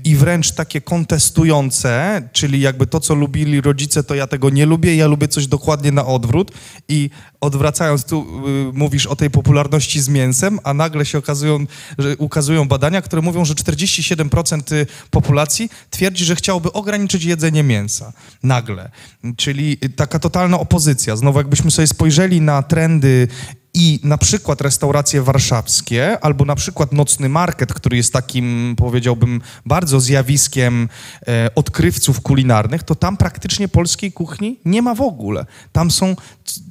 [0.05, 4.97] i wręcz takie kontestujące, czyli jakby to, co lubili rodzice, to ja tego nie lubię,
[4.97, 6.53] ja lubię coś dokładnie na odwrót
[6.89, 8.27] i odwracając, tu
[8.71, 11.67] y, mówisz o tej popularności z mięsem, a nagle się okazują,
[11.99, 18.13] że ukazują badania, które mówią, że 47% y, populacji twierdzi, że chciałoby ograniczyć jedzenie mięsa.
[18.43, 18.91] Nagle.
[19.37, 21.17] Czyli taka totalna opozycja.
[21.17, 23.29] Znowu jakbyśmy sobie spojrzeli na trendy
[23.75, 30.01] i na przykład restauracje warszawskie, albo na przykład nocny market, który jest takim, powiedziałbym, bardzo
[30.01, 30.89] zjawiskiem
[31.29, 35.47] e, odkrywców kulinarnych, to tam praktycznie polskiej kuchni nie ma w ogóle.
[35.73, 36.17] Tam są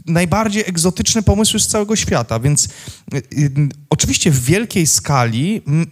[0.05, 2.65] najbardziej egzotyczne pomysły z całego świata, więc
[3.13, 3.51] y, y,
[3.89, 5.85] oczywiście w wielkiej skali m,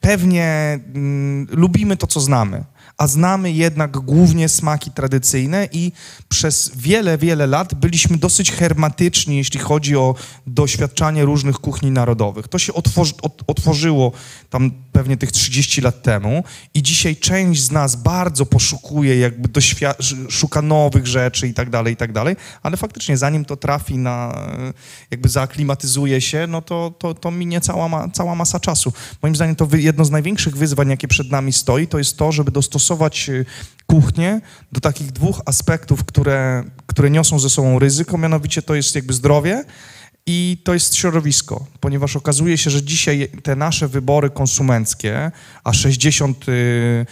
[0.00, 0.78] pewnie
[1.50, 2.64] lubimy to, co znamy
[2.98, 5.92] a znamy jednak głównie smaki tradycyjne i
[6.28, 10.14] przez wiele, wiele lat byliśmy dosyć hermetyczni, jeśli chodzi o
[10.46, 12.48] doświadczanie różnych kuchni narodowych.
[12.48, 13.12] To się otworzy,
[13.46, 14.12] otworzyło
[14.50, 19.60] tam pewnie tych 30 lat temu i dzisiaj część z nas bardzo poszukuje, jakby
[20.28, 24.46] szuka nowych rzeczy i tak dalej, i tak dalej, ale faktycznie zanim to trafi na,
[25.10, 28.92] jakby zaaklimatyzuje się, no to, to, to minie cała, ma, cała masa czasu.
[29.22, 32.50] Moim zdaniem to jedno z największych wyzwań, jakie przed nami stoi, to jest to, żeby
[32.50, 32.85] dostosować
[33.28, 33.44] y,
[33.86, 34.40] kuchnię
[34.72, 39.64] do takich dwóch aspektów, które, które niosą ze sobą ryzyko, mianowicie to jest jakby zdrowie,
[40.28, 45.30] i to jest środowisko, ponieważ okazuje się, że dzisiaj te nasze wybory konsumenckie,
[45.64, 47.06] a 64%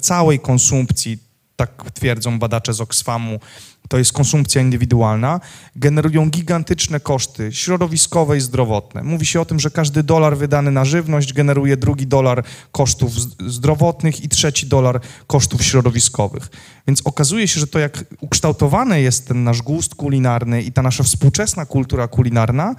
[0.00, 1.18] całej konsumpcji,
[1.56, 3.40] tak twierdzą badacze z Oxfamu,
[3.90, 5.40] to jest konsumpcja indywidualna,
[5.76, 9.02] generują gigantyczne koszty środowiskowe i zdrowotne.
[9.02, 13.12] Mówi się o tym, że każdy dolar wydany na żywność generuje drugi dolar kosztów
[13.46, 16.50] zdrowotnych i trzeci dolar kosztów środowiskowych.
[16.86, 21.02] Więc okazuje się, że to jak ukształtowany jest ten nasz gust kulinarny i ta nasza
[21.02, 22.74] współczesna kultura kulinarna,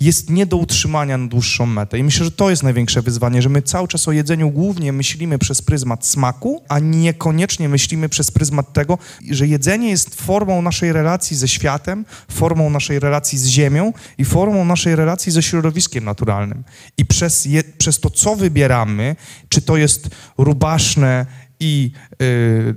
[0.00, 1.98] jest nie do utrzymania na dłuższą metę.
[1.98, 5.38] I myślę, że to jest największe wyzwanie, że my cały czas o jedzeniu głównie myślimy
[5.38, 8.98] przez pryzmat smaku, a niekoniecznie myślimy przez pryzmat tego,
[9.30, 14.64] że jedzenie jest formą naszej relacji ze światem, formą naszej relacji z ziemią i formą
[14.64, 16.64] naszej relacji ze środowiskiem naturalnym.
[16.98, 19.16] I przez, je, przez to, co wybieramy,
[19.48, 21.26] czy to jest rubaszne,
[21.62, 21.90] i
[22.22, 22.74] y,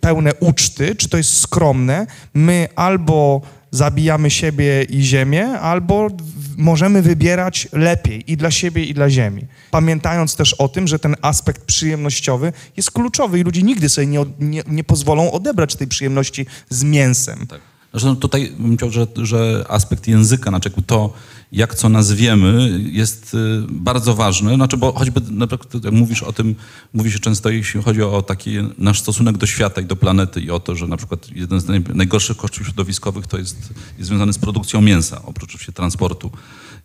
[0.00, 3.42] pełne uczty, czy to jest skromne, my albo
[3.76, 6.08] zabijamy siebie i ziemię, albo
[6.56, 9.42] możemy wybierać lepiej i dla siebie, i dla ziemi.
[9.70, 14.24] Pamiętając też o tym, że ten aspekt przyjemnościowy jest kluczowy i ludzie nigdy sobie nie,
[14.40, 17.46] nie, nie pozwolą odebrać tej przyjemności z mięsem.
[17.46, 17.60] Tak.
[18.04, 21.12] No tutaj bym powiedział, że, że aspekt języka, znaczy to,
[21.56, 23.38] jak co nazwiemy, jest y,
[23.68, 24.54] bardzo ważny.
[24.54, 26.54] Znaczy, bo choćby na przykład, jak mówisz o tym,
[26.92, 30.50] mówi się często, jeśli chodzi o taki nasz stosunek do świata i do planety i
[30.50, 34.32] o to, że na przykład jeden z naj, najgorszych kosztów środowiskowych to jest, jest związany
[34.32, 36.30] z produkcją mięsa, oprócz oczywiście transportu.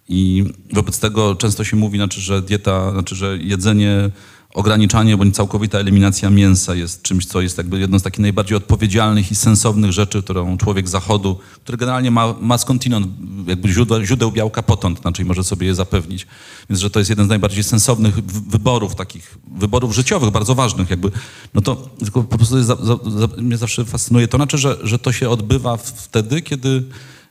[0.09, 4.09] I wobec tego często się mówi, znaczy, że dieta, znaczy, że jedzenie
[4.53, 9.31] ograniczanie bądź całkowita eliminacja mięsa jest czymś, co jest jakby jedną z takich najbardziej odpowiedzialnych
[9.31, 13.07] i sensownych rzeczy, którą człowiek zachodu, który generalnie ma, ma skądinąd
[13.47, 16.27] jakby źródeł, źródeł białka potąd, znaczy może sobie je zapewnić.
[16.69, 21.11] Więc, że to jest jeden z najbardziej sensownych wyborów, takich wyborów życiowych, bardzo ważnych jakby.
[21.53, 24.99] No to tylko po prostu za, za, za, mnie zawsze fascynuje to, znaczy, że, że
[24.99, 26.83] to się odbywa wtedy, kiedy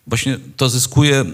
[0.07, 1.27] Właśnie to zyskuje y,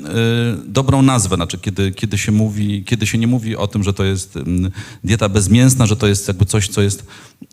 [0.67, 4.05] dobrą nazwę, znaczy kiedy, kiedy, się mówi, kiedy się nie mówi o tym, że to
[4.05, 4.71] jest ym,
[5.05, 7.46] dieta bezmięsna, że to jest jakby coś, co jest mm,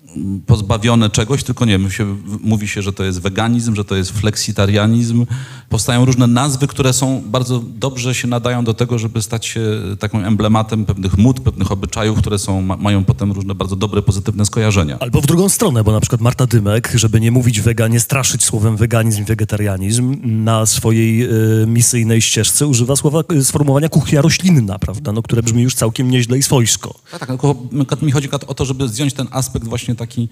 [0.46, 4.12] pozbawione czegoś, tylko nie, się, w- mówi się, że to jest weganizm, że to jest
[4.12, 5.26] fleksitarianizm.
[5.70, 9.62] Powstają różne nazwy, które są bardzo dobrze się nadają do tego, żeby stać się
[10.00, 14.46] taką emblematem pewnych mód, pewnych obyczajów, które są, ma, mają potem różne bardzo dobre, pozytywne
[14.46, 14.98] skojarzenia.
[15.00, 18.44] Albo w drugą stronę, bo na przykład Marta Dymek, żeby nie mówić wega, nie straszyć
[18.44, 21.24] słowem weganizm i wegetarianizm, na swojej
[21.64, 26.12] y, misyjnej ścieżce używa słowa, y, sformułowania kuchnia roślinna, prawda, no, które brzmi już całkiem
[26.12, 26.94] nieźle i swojsko.
[27.12, 27.56] Tak, tak, tylko
[28.02, 30.30] mi chodzi o to, żeby zdjąć ten aspekt właśnie taki,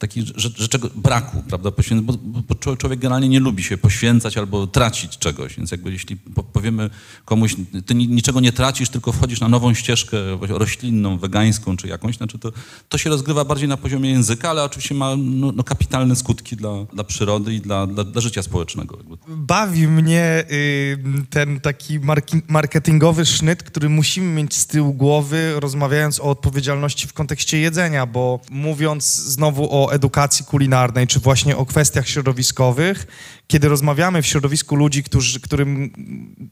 [0.00, 3.78] taki że, że czego braku, prawda, poświęc- bo, bo czło- człowiek generalnie nie lubi się
[3.78, 6.90] poświęcać albo tracić czegoś, więc jakby jeśli po- powiemy
[7.24, 12.16] komuś, ty ni- niczego nie tracisz, tylko wchodzisz na nową ścieżkę roślinną, wegańską czy jakąś,
[12.16, 12.52] znaczy to,
[12.88, 16.70] to się rozgrywa bardziej na poziomie języka, ale oczywiście ma no, no, kapitalne skutki dla,
[16.94, 18.98] dla przyrody i dla, dla, dla życia społecznego.
[19.28, 20.98] Bawi mnie y,
[21.30, 22.00] ten taki
[22.48, 28.40] marketingowy sznyt, który musimy mieć z tyłu głowy, rozmawiając o odpowiedzialności w kontekście jedzenia, bo
[28.50, 33.06] mówiąc znowu o edukacji kulinarnej, czy właśnie o kwestiach środowiskowych,
[33.50, 35.90] kiedy rozmawiamy w środowisku ludzi, którzy, którym,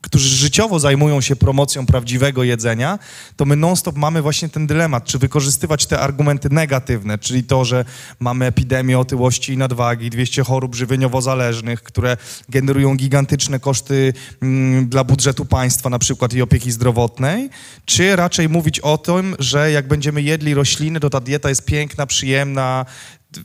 [0.00, 2.98] którzy życiowo zajmują się promocją prawdziwego jedzenia,
[3.36, 7.84] to my non-stop mamy właśnie ten dylemat, czy wykorzystywać te argumenty negatywne, czyli to, że
[8.20, 12.16] mamy epidemię otyłości i nadwagi, 200 chorób żywieniowo-zależnych, które
[12.48, 17.50] generują gigantyczne koszty mm, dla budżetu państwa na przykład i opieki zdrowotnej,
[17.84, 22.06] czy raczej mówić o tym, że jak będziemy jedli rośliny, to ta dieta jest piękna,
[22.06, 22.86] przyjemna,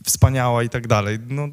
[0.04, 1.18] wspaniała i tak dalej.
[1.28, 1.48] No,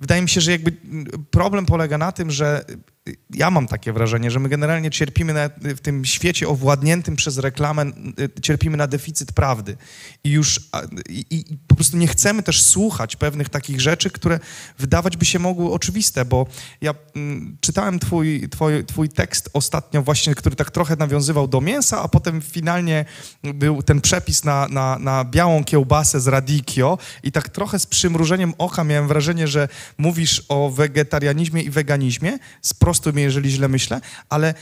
[0.00, 2.64] wydaje mi się, że jakby mm, problem polega na tym, że
[3.08, 7.38] y, ja mam takie wrażenie, że my generalnie cierpimy na, w tym świecie owładniętym przez
[7.38, 7.86] reklamę,
[8.36, 9.76] y, cierpimy na deficyt prawdy.
[10.24, 10.60] I już
[11.08, 14.40] i, i po prostu nie chcemy też słuchać pewnych takich rzeczy, które
[14.78, 16.46] wydawać by się mogły oczywiste, bo
[16.80, 22.02] ja mm, czytałem twój, twój, twój tekst ostatnio właśnie, który tak trochę nawiązywał do mięsa,
[22.02, 23.04] a potem finalnie
[23.42, 28.54] był ten przepis na, na, na białą kiełbasę z radicchio i tak trochę z przymrużeniem
[28.58, 34.54] oka miałem wrażenie, że mówisz o wegetarianizmie i weganizmie, sprostuj mnie, jeżeli źle myślę, ale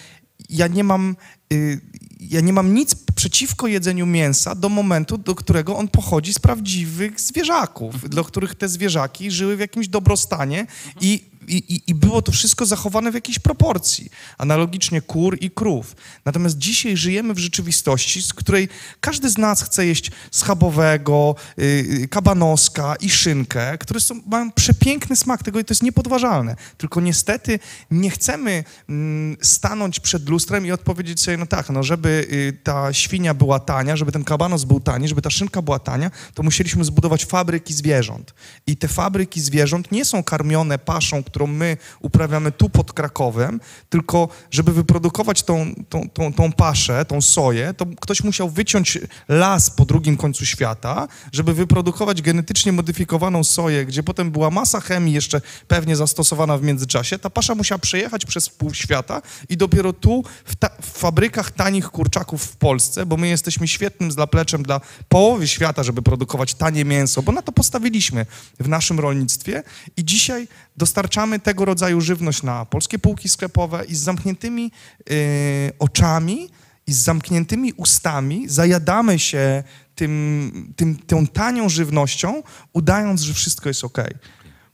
[0.48, 1.16] ja nie mam,
[1.53, 1.81] y,
[2.20, 7.20] ja nie mam nic przeciwko jedzeniu mięsa do momentu, do którego on pochodzi z prawdziwych
[7.20, 10.66] zwierzaków, do których te zwierzaki żyły w jakimś dobrostanie
[11.00, 14.11] i i, i, I było to wszystko zachowane w jakiejś proporcji.
[14.38, 15.96] Analogicznie kur i krów.
[16.24, 18.68] Natomiast dzisiaj żyjemy w rzeczywistości, z której
[19.00, 25.42] każdy z nas chce jeść schabowego, yy, kabanoska i szynkę, które są, mają przepiękny smak,
[25.42, 26.57] tego to jest niepodważalne.
[26.78, 27.59] Tylko niestety
[27.90, 32.92] nie chcemy mm, stanąć przed lustrem i odpowiedzieć sobie, no tak, no żeby y, ta
[32.92, 36.85] świnia była tania, żeby ten kabanos był tani, żeby ta szynka była tania, to musieliśmy
[36.85, 38.35] zbudować fabryki zwierząt.
[38.66, 44.29] I te fabryki zwierząt nie są karmione paszą, którą my uprawiamy tu pod Krakowem, tylko
[44.51, 49.85] żeby wyprodukować tą, tą, tą, tą paszę, tą soję, to ktoś musiał wyciąć las po
[49.85, 55.97] drugim końcu świata, żeby wyprodukować genetycznie modyfikowaną soję, gdzie potem była masa chemii jeszcze pewnie
[55.97, 57.18] zastosowana w międzyczasie.
[57.18, 61.90] Ta pasza musiała przejechać przez pół świata i dopiero tu w, ta, w fabrykach tanich
[61.90, 67.23] kurczaków w Polsce, bo my jesteśmy świetnym zapleczem dla połowy świata, żeby produkować tanie mięso,
[67.23, 68.27] bo na to postawiliśmy
[68.61, 69.62] w naszym rolnictwie
[69.97, 74.70] i dzisiaj dostarczamy tego rodzaju żywność na polskie półki sklepowe i z zamkniętymi
[75.10, 75.16] yy,
[75.78, 76.50] oczami
[76.87, 79.62] i z zamkniętymi ustami zajadamy się
[79.94, 83.98] tym, tym, tą tanią żywnością, udając, że wszystko jest ok.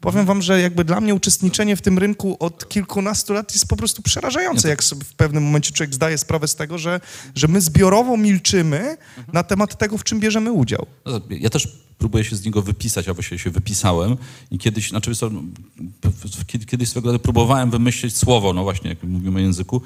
[0.00, 3.76] Powiem wam, że jakby dla mnie uczestniczenie w tym rynku od kilkunastu lat jest po
[3.76, 7.00] prostu przerażające, jak sobie w pewnym momencie człowiek zdaje sprawę z tego, że,
[7.34, 8.96] że my zbiorowo milczymy
[9.32, 10.86] na temat tego, w czym bierzemy udział.
[11.06, 11.68] No, Ja też
[12.00, 14.16] próbuję się z niego wypisać, a właściwie się wypisałem.
[14.50, 15.30] I kiedyś, znaczy so,
[16.66, 19.82] kiedyś swego próbowałem wymyślić słowo, no właśnie, jak mówimy o języku,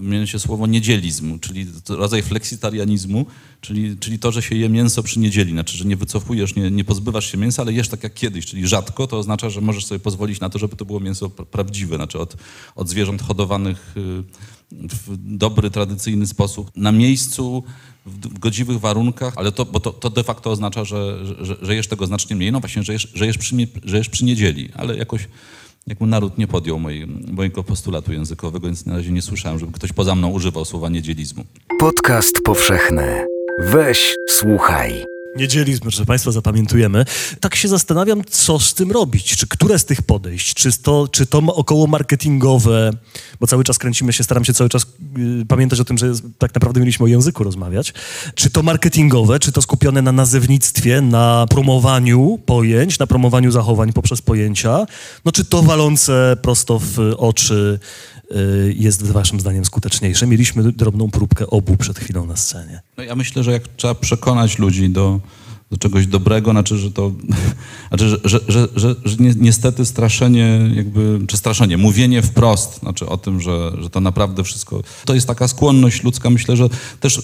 [0.00, 3.26] mianowicie słowo niedzielizm, czyli rodzaj fleksitarianizmu,
[3.60, 6.84] czyli, czyli to, że się je mięso przy niedzieli, znaczy, że nie wycofujesz, nie, nie
[6.84, 9.98] pozbywasz się mięsa, ale jesz tak jak kiedyś, czyli rzadko, to oznacza, że możesz sobie
[9.98, 12.36] pozwolić na to, żeby to było mięso prawdziwe, znaczy od,
[12.76, 14.24] od zwierząt hodowanych yy,
[14.72, 17.64] w dobry, tradycyjny sposób, na miejscu,
[18.06, 21.86] w godziwych warunkach, ale to, bo to, to de facto oznacza, że, że, że jesz
[21.88, 22.52] tego znacznie mniej.
[22.52, 25.28] No właśnie, że jesz, że jesz, przy, że jesz przy niedzieli, ale jakoś
[25.86, 29.92] jakby naród nie podjął mojej, mojego postulatu językowego, więc na razie nie słyszałem, żeby ktoś
[29.92, 31.44] poza mną używał słowa niedzielizmu.
[31.78, 33.26] Podcast powszechny.
[33.58, 35.04] Weź, słuchaj.
[35.36, 37.04] Niedzielizm, proszę Państwa, zapamiętujemy.
[37.40, 39.36] Tak się zastanawiam, co z tym robić.
[39.36, 42.90] Czy które z tych podejść, czy to, czy to około marketingowe,
[43.40, 44.86] bo cały czas kręcimy się, staram się cały czas
[45.42, 47.94] y, pamiętać o tym, że tak naprawdę mieliśmy o języku rozmawiać.
[48.34, 54.22] Czy to marketingowe, czy to skupione na nazewnictwie, na promowaniu pojęć, na promowaniu zachowań poprzez
[54.22, 54.86] pojęcia,
[55.24, 57.78] no czy to walące prosto w oczy
[58.76, 60.26] jest waszym zdaniem skuteczniejsze?
[60.26, 62.80] Mieliśmy drobną próbkę obu przed chwilą na scenie.
[62.96, 65.20] No ja myślę, że jak trzeba przekonać ludzi do,
[65.70, 67.12] do czegoś dobrego, znaczy, że to,
[67.88, 73.06] znaczy, że, że, że, że, że ni- niestety straszenie jakby, czy straszenie, mówienie wprost, znaczy
[73.06, 76.68] o tym, że, że to naprawdę wszystko, to jest taka skłonność ludzka, myślę, że
[77.00, 77.22] też,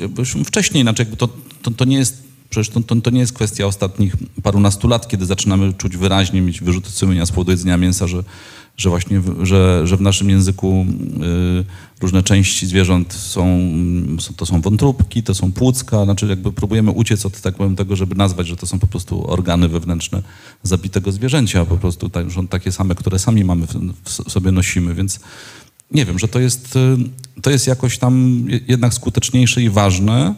[0.00, 1.28] jakbyśmy wcześniej, znaczy jakby to,
[1.62, 5.26] to, to nie jest Przecież to, to, to nie jest kwestia ostatnich parunastu lat, kiedy
[5.26, 8.24] zaczynamy czuć wyraźnie, mieć wyrzuty sumienia z powodu jedzenia mięsa, że,
[8.76, 10.86] że właśnie, w, że, że w naszym języku
[11.60, 13.70] y, różne części zwierząt są,
[14.18, 17.96] są, to są wątróbki, to są płucka, znaczy jakby próbujemy uciec od tak powiem, tego,
[17.96, 20.22] żeby nazwać, że to są po prostu organy wewnętrzne
[20.62, 25.20] zabitego zwierzęcia, po prostu tak, takie same, które sami mamy, w, w sobie nosimy, więc
[25.90, 30.34] nie wiem, że to jest, y, to jest jakoś tam je- jednak skuteczniejsze i ważne,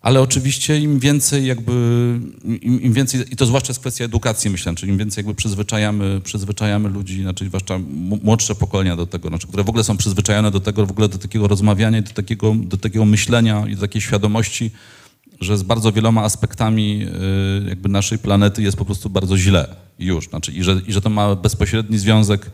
[0.00, 1.72] ale oczywiście im więcej jakby,
[2.44, 6.20] im, im więcej, i to zwłaszcza jest kwestia edukacji myślę, czyli im więcej jakby przyzwyczajamy,
[6.20, 7.78] przyzwyczajamy ludzi, znaczy zwłaszcza
[8.22, 11.18] młodsze pokolenia do tego, znaczy, które w ogóle są przyzwyczajone do tego, w ogóle do
[11.18, 14.70] takiego rozmawiania, do takiego, do takiego myślenia i do takiej świadomości,
[15.40, 17.06] że z bardzo wieloma aspektami
[17.64, 21.00] y, jakby naszej planety jest po prostu bardzo źle już, znaczy i że, i że
[21.00, 22.50] to ma bezpośredni związek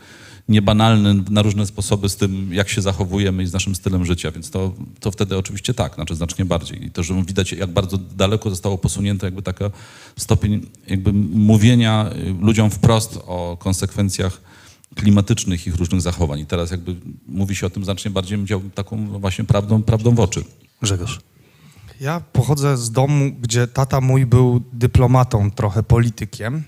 [0.49, 4.49] niebanalny na różne sposoby z tym, jak się zachowujemy i z naszym stylem życia, więc
[4.49, 6.85] to, to wtedy oczywiście tak, znaczy znacznie bardziej.
[6.85, 9.71] I to, że widać, jak bardzo daleko zostało posunięte jakby taka
[10.17, 14.41] stopień jakby mówienia y, ludziom wprost o konsekwencjach
[14.95, 16.39] klimatycznych ich różnych zachowań.
[16.39, 16.95] I teraz jakby
[17.27, 20.43] mówi się o tym znacznie bardziej, bym powiedział, taką właśnie prawdą, prawdą w oczy.
[20.81, 21.19] Grzegorz.
[22.01, 26.63] Ja pochodzę z domu, gdzie tata mój był dyplomatą, trochę politykiem.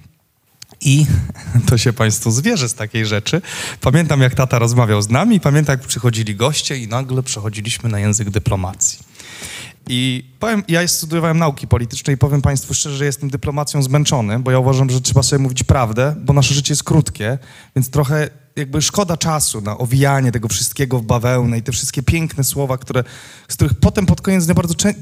[0.81, 1.05] I
[1.69, 3.41] to się Państwu zwierzę z takiej rzeczy.
[3.81, 8.29] Pamiętam, jak tata rozmawiał z nami, pamiętam, jak przychodzili goście i nagle przechodziliśmy na język
[8.29, 8.98] dyplomacji.
[9.89, 14.51] I powiem, ja studiowałem nauki polityczne i powiem Państwu szczerze, że jestem dyplomacją zmęczony, bo
[14.51, 17.37] ja uważam, że trzeba sobie mówić prawdę, bo nasze życie jest krótkie,
[17.75, 22.43] więc trochę jakby szkoda czasu na owijanie tego wszystkiego w bawełnę i te wszystkie piękne
[22.43, 23.03] słowa, które,
[23.47, 24.93] z których potem pod koniec dnia bardzo czę,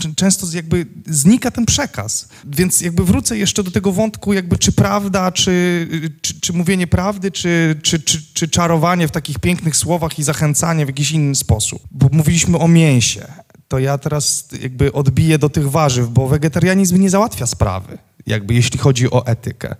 [0.00, 2.28] czę- często jakby znika ten przekaz.
[2.44, 5.88] Więc jakby wrócę jeszcze do tego wątku jakby czy prawda, czy,
[6.22, 10.84] czy, czy mówienie prawdy, czy, czy, czy, czy czarowanie w takich pięknych słowach i zachęcanie
[10.86, 11.82] w jakiś inny sposób.
[11.90, 13.26] Bo mówiliśmy o mięsie.
[13.68, 18.78] To ja teraz jakby odbiję do tych warzyw, bo wegetarianizm nie załatwia sprawy, jakby jeśli
[18.78, 19.76] chodzi o etykę.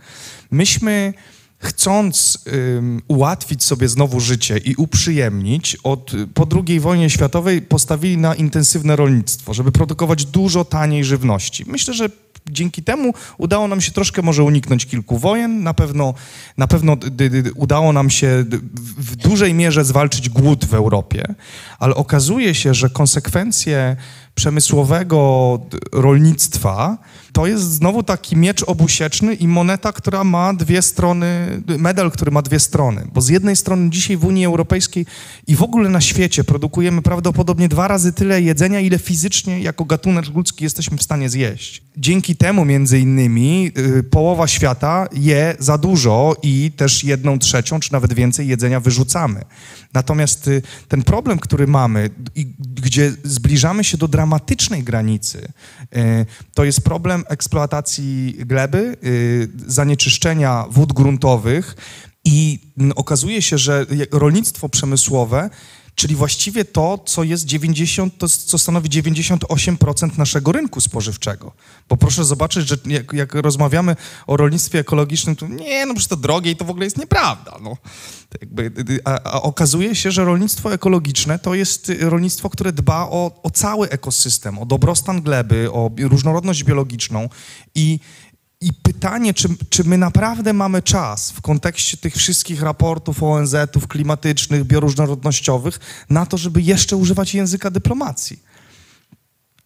[0.50, 1.14] Myśmy
[1.58, 2.38] chcąc
[2.76, 8.96] ym, ułatwić sobie znowu życie i uprzyjemnić, od, po II wojnie światowej postawili na intensywne
[8.96, 11.64] rolnictwo, żeby produkować dużo taniej żywności.
[11.66, 12.08] Myślę, że
[12.50, 16.14] dzięki temu udało nam się troszkę może uniknąć kilku wojen, na pewno,
[16.56, 16.96] na pewno
[17.54, 18.44] udało nam się
[18.98, 21.34] w, dużej mierze zwalczyć głód w Europie,
[21.78, 23.96] ale okazuje się, że konsekwencje
[24.34, 25.58] przemysłowego
[25.92, 26.98] rolnictwa
[27.34, 32.42] to jest znowu taki miecz obusieczny i moneta, która ma dwie strony, medal, który ma
[32.42, 33.06] dwie strony.
[33.14, 35.06] Bo z jednej strony dzisiaj w Unii Europejskiej
[35.46, 40.34] i w ogóle na świecie produkujemy prawdopodobnie dwa razy tyle jedzenia, ile fizycznie jako gatunek
[40.34, 41.82] ludzki jesteśmy w stanie zjeść.
[41.96, 47.92] Dzięki temu między innymi y, połowa świata je za dużo i też jedną trzecią, czy
[47.92, 49.44] nawet więcej jedzenia wyrzucamy.
[49.92, 55.48] Natomiast y, ten problem, który mamy i gdzie zbliżamy się do dramatycznej granicy,
[55.96, 61.76] y, to jest problem eksploatacji gleby, y, zanieczyszczenia wód gruntowych
[62.24, 62.58] i
[62.96, 65.50] okazuje się, że rolnictwo przemysłowe
[65.94, 71.52] czyli właściwie to, co jest 90, to, co stanowi 98% naszego rynku spożywczego.
[71.88, 76.16] Bo proszę zobaczyć, że jak, jak rozmawiamy o rolnictwie ekologicznym, to nie, no przecież to
[76.16, 77.58] drogie i to w ogóle jest nieprawda.
[77.62, 77.76] No.
[78.40, 83.50] Jakby, a, a okazuje się, że rolnictwo ekologiczne to jest rolnictwo, które dba o, o
[83.50, 87.28] cały ekosystem, o dobrostan gleby, o różnorodność biologiczną
[87.74, 87.98] i
[88.64, 94.64] i pytanie, czy, czy my naprawdę mamy czas w kontekście tych wszystkich raportów ONZ-ów klimatycznych,
[94.64, 98.53] bioróżnorodnościowych na to, żeby jeszcze używać języka dyplomacji.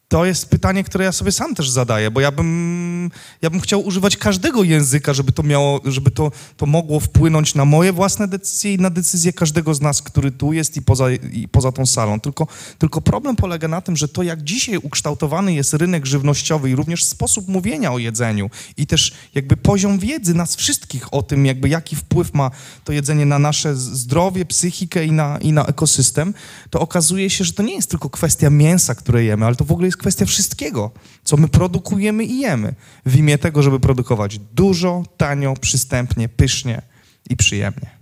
[0.09, 3.85] To jest pytanie, które ja sobie sam też zadaję, bo ja bym, ja bym chciał
[3.85, 8.73] używać każdego języka, żeby to miało, żeby to, to mogło wpłynąć na moje własne decyzje
[8.73, 12.19] i na decyzje każdego z nas, który tu jest i poza, i poza tą salą.
[12.19, 12.47] Tylko,
[12.77, 17.03] tylko problem polega na tym, że to jak dzisiaj ukształtowany jest rynek żywnościowy i również
[17.03, 21.95] sposób mówienia o jedzeniu i też jakby poziom wiedzy nas wszystkich o tym, jakby jaki
[21.95, 22.51] wpływ ma
[22.83, 26.33] to jedzenie na nasze zdrowie, psychikę i na, i na ekosystem,
[26.69, 29.71] to okazuje się, że to nie jest tylko kwestia mięsa, które jemy, ale to w
[29.71, 30.91] ogóle jest kwestia wszystkiego,
[31.23, 32.75] co my produkujemy i jemy,
[33.05, 36.81] w imię tego, żeby produkować dużo, tanio, przystępnie, pysznie
[37.29, 37.99] i przyjemnie.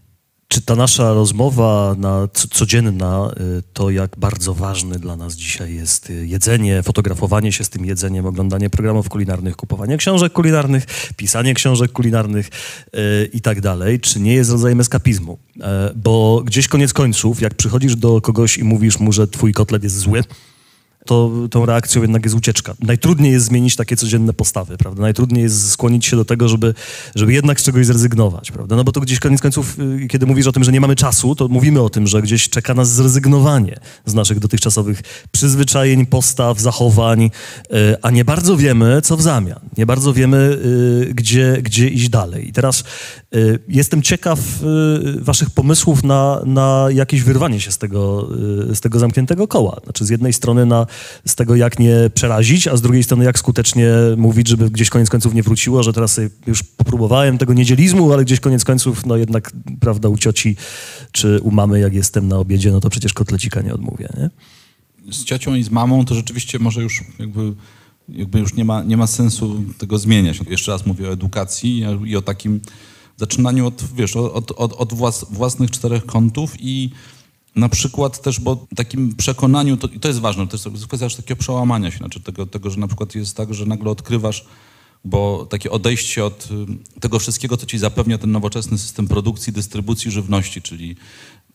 [0.47, 6.09] Czy ta nasza rozmowa na codzienna, y, to jak bardzo ważny dla nas dzisiaj jest
[6.09, 10.85] y, jedzenie, fotografowanie się z tym jedzeniem, oglądanie programów kulinarnych, kupowanie książek kulinarnych,
[11.17, 12.49] pisanie książek kulinarnych
[12.93, 15.37] yy, i tak dalej, czy nie jest rodzajem eskapizmu?
[15.55, 15.63] Yy,
[15.95, 19.97] bo gdzieś koniec końców, jak przychodzisz do kogoś i mówisz mu, że twój kotlet jest
[19.97, 20.23] zły,
[21.07, 22.73] to tą reakcją jednak jest ucieczka.
[22.79, 25.01] Najtrudniej jest zmienić takie codzienne postawy, prawda?
[25.01, 26.73] Najtrudniej jest skłonić się do tego, żeby,
[27.15, 28.75] żeby jednak z czegoś zrezygnować, prawda?
[28.75, 31.35] No bo to gdzieś koniec końców, y, kiedy mówisz o tym, że nie mamy czasu,
[31.35, 35.01] to mówimy o tym, że gdzieś czeka nas zrezygnowanie z naszych dotychczasowych
[35.31, 37.29] przyzwyczajeń, postaw, zachowań, y,
[38.01, 39.59] a nie bardzo wiemy, co w zamian.
[39.77, 42.49] Nie bardzo wiemy, y, gdzie, gdzie iść dalej.
[42.49, 42.83] I teraz
[43.67, 44.39] jestem ciekaw
[45.19, 48.29] waszych pomysłów na, na jakieś wyrwanie się z tego,
[48.73, 49.79] z tego zamkniętego koła.
[49.83, 50.85] Znaczy z jednej strony na
[51.25, 55.09] z tego, jak nie przerazić, a z drugiej strony, jak skutecznie mówić, żeby gdzieś koniec
[55.09, 59.51] końców nie wróciło, że teraz już popróbowałem tego niedzielizmu, ale gdzieś koniec końców, no jednak,
[59.79, 60.55] prawda, u cioci
[61.11, 64.29] czy u mamy, jak jestem na obiedzie, no to przecież kotlecika nie odmówię, nie?
[65.13, 67.53] Z ciocią i z mamą to rzeczywiście może już jakby
[68.09, 70.39] jakby już nie ma, nie ma sensu tego zmieniać.
[70.49, 72.59] Jeszcze raz mówię o edukacji i o takim
[73.17, 74.93] zaczynaniu od, wiesz, od, od, od
[75.29, 76.89] własnych czterech kątów i
[77.57, 81.39] na przykład też, bo takim przekonaniu, to, i to jest ważne, to jest kwestia takiego
[81.39, 84.45] przełamania się, znaczy tego, tego, że na przykład jest tak, że nagle odkrywasz,
[85.05, 86.49] bo takie odejście od
[86.95, 90.95] y, tego wszystkiego, co ci zapewnia ten nowoczesny system produkcji, dystrybucji żywności, czyli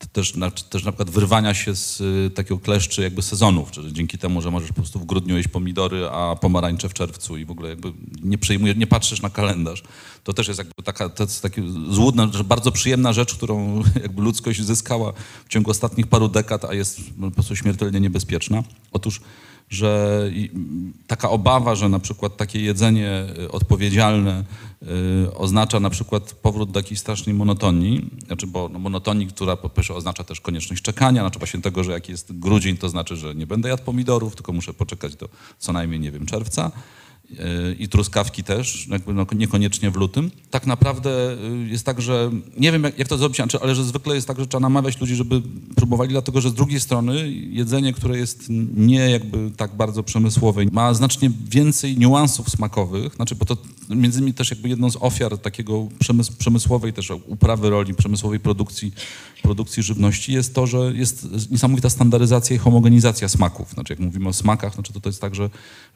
[0.06, 4.18] też na, też na przykład wyrwania się z y, takiego kleszczy jakby sezonów, czyli dzięki
[4.18, 7.50] temu, że możesz po prostu w grudniu jeść pomidory, a pomarańcze w czerwcu i w
[7.50, 7.92] ogóle jakby
[8.22, 9.82] nie przejmujesz, nie patrzysz na kalendarz.
[10.24, 14.62] To też jest jakby taka, to jest taki złudna, bardzo przyjemna rzecz, którą jakby ludzkość
[14.62, 15.12] zyskała
[15.46, 18.62] w ciągu ostatnich paru dekad, a jest po prostu śmiertelnie niebezpieczna.
[18.92, 19.20] Otóż
[19.72, 20.30] że
[21.06, 24.44] taka obawa, że na przykład takie jedzenie y, odpowiedzialne
[25.26, 29.68] y, oznacza na przykład powrót do jakiejś strasznej monotonii, znaczy bo no, monotonii, która po
[29.68, 33.34] pierwsze oznacza też konieczność czekania, znaczy właśnie tego, że jak jest grudzień, to znaczy, że
[33.34, 35.28] nie będę jadł pomidorów, tylko muszę poczekać do
[35.58, 36.70] co najmniej, nie wiem, czerwca
[37.78, 40.30] i truskawki też, jakby no niekoniecznie w lutym.
[40.50, 43.84] Tak naprawdę y, jest tak, że nie wiem jak, jak to zrobić, znaczy, ale że
[43.84, 45.42] zwykle jest tak, że trzeba namawiać ludzi, żeby
[45.76, 50.94] próbowali, dlatego że z drugiej strony jedzenie, które jest nie jakby tak bardzo przemysłowe, ma
[50.94, 53.56] znacznie więcej niuansów smakowych, znaczy bo to
[53.88, 58.92] między innymi też jakby jedną z ofiar takiego przemys przemysłowej też uprawy roli, przemysłowej produkcji,
[59.42, 63.70] produkcji żywności jest to, że jest niesamowita standaryzacja i homogenizacja smaków.
[63.70, 65.42] Znaczy jak mówimy o smakach, znaczy to, to jest tak, że,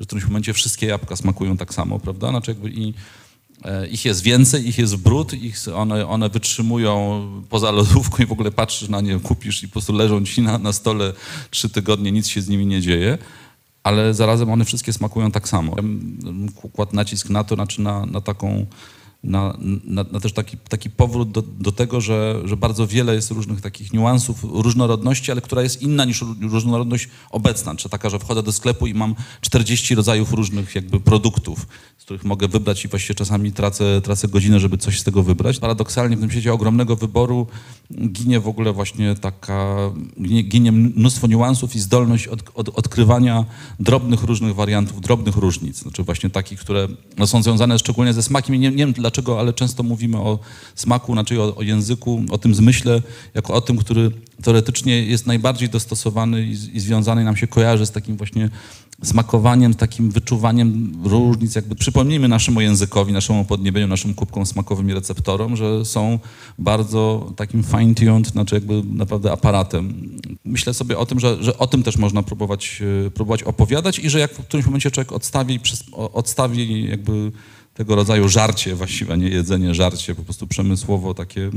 [0.01, 2.31] że w którymś momencie wszystkie jabłka smakują tak samo, prawda?
[2.31, 2.95] Znaczy jakby i
[3.65, 8.33] e, ich jest więcej, ich jest brud, ich, one, one wytrzymują poza lodówką i w
[8.33, 11.13] ogóle patrzysz na nie, kupisz i po prostu leżą ci na, na stole
[11.51, 13.19] trzy tygodnie, nic się z nimi nie dzieje,
[13.83, 15.77] ale zarazem one wszystkie smakują tak samo.
[16.73, 18.67] Kładł nacisk na to, znaczy na, na taką
[19.27, 23.31] na, na, na, też taki, taki powrót do, do tego, że, że bardzo wiele jest
[23.31, 28.43] różnych takich niuansów, różnorodności, ale która jest inna niż różnorodność obecna, czy taka, że wchodzę
[28.43, 31.67] do sklepu i mam 40 rodzajów różnych jakby produktów,
[31.99, 35.59] z których mogę wybrać i właściwie czasami tracę, tracę godzinę, żeby coś z tego wybrać.
[35.59, 37.47] Paradoksalnie w tym świecie ogromnego wyboru
[38.09, 39.77] ginie w ogóle właśnie taka,
[40.23, 43.45] ginie, ginie mnóstwo niuansów i zdolność od, od, odkrywania
[43.81, 48.57] drobnych różnych wariantów, drobnych różnic, znaczy właśnie takich, które no, są związane szczególnie ze smakiem.
[48.57, 50.39] Nie, nie wiem dlaczego, ale często mówimy o
[50.75, 53.03] smaku, znaczy o, o języku, o tym zmyśle,
[53.35, 54.11] jako o tym, który
[54.43, 58.51] teoretycznie jest najbardziej dostosowany i, i związany nam się kojarzy z takim właśnie
[59.03, 65.57] smakowaniem, takim wyczuwaniem różnic, jakby przypomnijmy naszemu językowi, naszemu podniebieniu, naszym kubkom smakowym i receptorom,
[65.57, 66.19] że są
[66.59, 69.95] bardzo takim fine-tuned, znaczy jakby naprawdę aparatem.
[70.45, 74.11] Myślę sobie o tym, że, że o tym też można próbować, e, próbować opowiadać i
[74.11, 75.61] że jak w którymś momencie człowiek odstawi,
[75.93, 77.33] odstawi jakby
[77.77, 81.51] tego rodzaju żarcie właściwie, nie jedzenie, żarcie, po prostu przemysłowo takie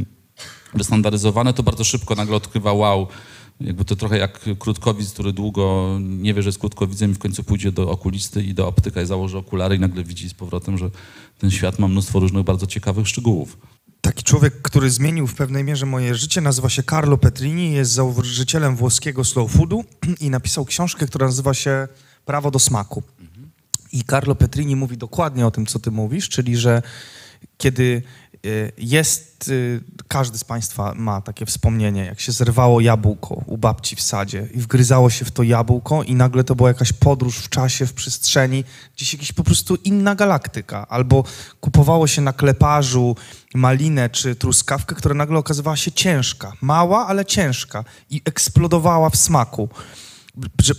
[0.73, 3.07] wystandaryzowane, to bardzo szybko nagle odkrywa wow,
[3.61, 7.43] jakby to trochę jak krótkowidz, który długo nie wie, że jest krótkowidzem i w końcu
[7.43, 10.89] pójdzie do okulisty i do optyka i założy okulary i nagle widzi z powrotem, że
[11.37, 13.57] ten świat ma mnóstwo różnych bardzo ciekawych szczegółów.
[14.01, 18.75] Taki człowiek, który zmienił w pewnej mierze moje życie, nazywa się Carlo Petrini, jest założycielem
[18.75, 19.83] włoskiego slow foodu
[20.21, 21.87] i napisał książkę, która nazywa się
[22.25, 23.03] Prawo do smaku.
[23.91, 26.81] I Carlo Petrini mówi dokładnie o tym, co ty mówisz, czyli że
[27.57, 28.03] kiedy
[28.45, 33.95] y, jest, y, każdy z Państwa ma takie wspomnienie, jak się zerwało jabłko u babci
[33.95, 37.49] w sadzie i wgryzało się w to jabłko i nagle to była jakaś podróż w
[37.49, 38.63] czasie, w przestrzeni,
[38.95, 40.87] gdzieś jakaś po prostu inna galaktyka.
[40.87, 41.23] Albo
[41.59, 43.15] kupowało się na kleparzu
[43.53, 46.53] malinę czy truskawkę, która nagle okazywała się ciężka.
[46.61, 49.69] Mała, ale ciężka i eksplodowała w smaku.
[50.61, 50.73] Że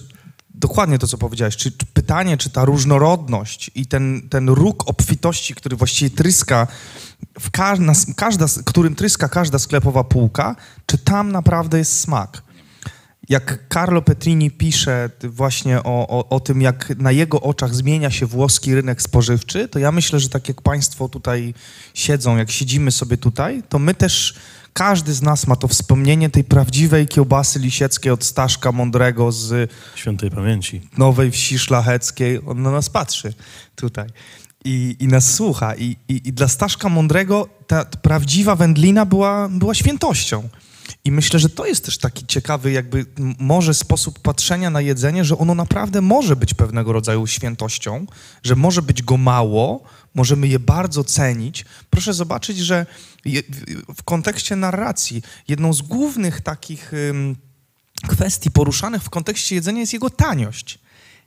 [0.54, 1.56] dokładnie to, co powiedziałeś.
[1.56, 6.66] Czy, czy, pytanie, czy ta różnorodność i ten, ten róg obfitości, który właściwie tryska,
[7.40, 10.56] w każda, każda, którym tryska każda sklepowa półka,
[10.86, 12.42] czy tam naprawdę jest smak?
[13.28, 18.26] Jak Carlo Petrini pisze właśnie o, o, o tym, jak na jego oczach zmienia się
[18.26, 21.54] włoski rynek spożywczy, to ja myślę, że tak jak Państwo tutaj
[21.94, 24.34] siedzą, jak siedzimy sobie tutaj, to my też
[24.80, 30.30] każdy z nas ma to wspomnienie tej prawdziwej kiełbasy lisieckiej od Staszka Mądrego z świętej
[30.30, 30.80] pamięci.
[30.98, 32.40] Nowej Wsi Szlacheckiej.
[32.46, 33.34] On na nas patrzy
[33.76, 34.06] tutaj
[34.64, 35.74] i, i nas słucha.
[35.74, 40.48] I, i, I, dla Staszka Mądrego ta, prawdziwa wędlina była, była świętością.
[41.04, 43.06] I myślę, że to jest też taki ciekawy, jakby
[43.38, 48.06] może sposób patrzenia na jedzenie, że ono naprawdę może być pewnego rodzaju świętością,
[48.42, 49.82] że może być go mało,
[50.14, 51.64] możemy je bardzo cenić.
[51.90, 52.86] Proszę zobaczyć, że
[53.96, 56.92] w kontekście narracji jedną z głównych takich
[58.08, 60.78] kwestii poruszanych w kontekście jedzenia jest jego taniość.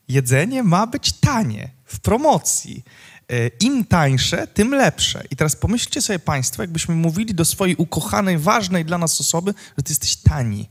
[0.07, 2.83] Jedzenie ma być tanie, w promocji.
[3.29, 5.23] E, Im tańsze, tym lepsze.
[5.31, 9.83] I teraz pomyślcie sobie Państwo, jakbyśmy mówili do swojej ukochanej, ważnej dla nas osoby, że
[9.83, 10.69] ty jesteś tani.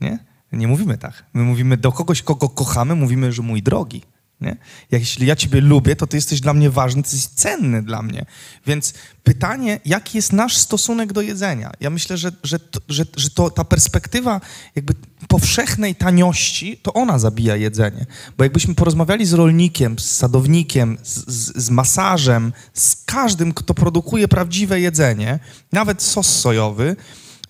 [0.00, 0.18] Nie?
[0.52, 1.24] Nie mówimy tak.
[1.32, 4.02] My mówimy do kogoś, kogo kochamy, mówimy, że mój drogi.
[4.40, 4.56] Nie?
[4.90, 8.26] Jeśli ja ciebie lubię, to ty jesteś dla mnie ważny, ty jesteś cenny dla mnie.
[8.66, 11.72] Więc pytanie, jaki jest nasz stosunek do jedzenia?
[11.80, 14.40] Ja myślę, że, że, to, że, że to, ta perspektywa
[14.76, 14.94] jakby
[15.28, 18.06] powszechnej taniości, to ona zabija jedzenie.
[18.38, 24.28] Bo jakbyśmy porozmawiali z rolnikiem, z sadownikiem, z, z, z masażem, z każdym, kto produkuje
[24.28, 25.38] prawdziwe jedzenie,
[25.72, 26.96] nawet sos sojowy,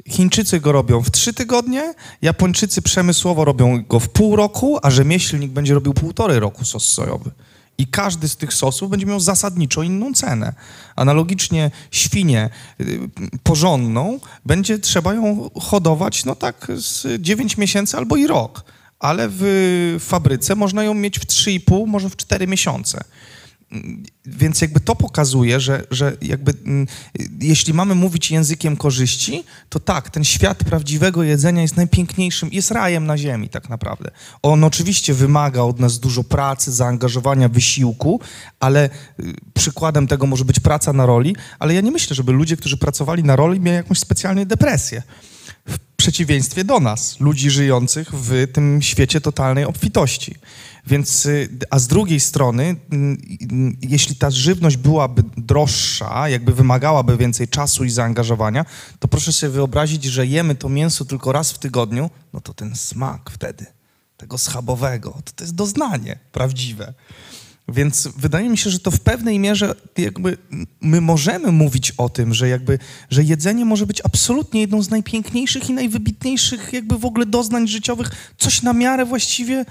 [0.08, 5.50] Chińczycy go robią w trzy tygodnie, Japończycy przemysłowo robią go w pół roku, a rzemieślnik
[5.50, 7.30] będzie robił półtorej roku sos sojowy.
[7.78, 10.52] I każdy z tych sosów będzie miał zasadniczo inną cenę.
[10.96, 13.00] Analogicznie świnię y,
[13.42, 18.64] porządną będzie trzeba ją hodować no tak z 9 miesięcy albo i rok.
[18.98, 23.04] Ale w fabryce można ją mieć w 3,5, może w 4 miesiące.
[24.26, 26.86] Więc jakby to pokazuje, że, że jakby mm,
[27.40, 33.06] jeśli mamy mówić językiem korzyści, to tak, ten świat prawdziwego jedzenia jest najpiękniejszym, jest rajem
[33.06, 34.10] na ziemi tak naprawdę.
[34.42, 38.20] On oczywiście wymaga od nas dużo pracy, zaangażowania, wysiłku,
[38.60, 38.90] ale
[39.20, 42.76] y, przykładem tego może być praca na roli, ale ja nie myślę, żeby ludzie, którzy
[42.76, 45.02] pracowali na roli, mieli jakąś specjalną depresję.
[45.68, 50.34] W przeciwieństwie do nas, ludzi żyjących w tym świecie totalnej obfitości.
[50.86, 52.76] Więc, y, a z drugiej strony,
[53.82, 58.64] jeśli ta żywność byłaby droższa, jakby wymagałaby więcej czasu i zaangażowania,
[58.98, 62.76] to proszę sobie wyobrazić, że jemy to mięso tylko raz w tygodniu, no to ten
[62.76, 63.66] smak wtedy,
[64.16, 66.94] tego schabowego, to, to jest doznanie prawdziwe.
[67.72, 70.38] Więc wydaje mi się, że to w pewnej mierze jakby
[70.80, 72.78] my możemy mówić o tym, że jakby,
[73.10, 78.10] że jedzenie może być absolutnie jedną z najpiękniejszych i najwybitniejszych jakby w ogóle doznań życiowych,
[78.38, 79.64] coś na miarę właściwie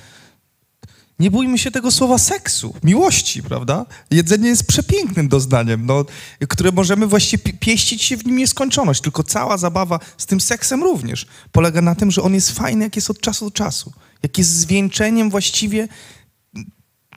[1.19, 3.85] nie bójmy się tego słowa seksu, miłości, prawda?
[4.11, 6.05] Jedzenie jest przepięknym doznaniem, no,
[6.49, 11.27] które możemy właściwie pieścić się w nim nieskończoność, tylko cała zabawa z tym seksem również
[11.51, 13.93] polega na tym, że on jest fajny, jak jest od czasu do czasu,
[14.23, 15.87] jak jest zwieńczeniem właściwie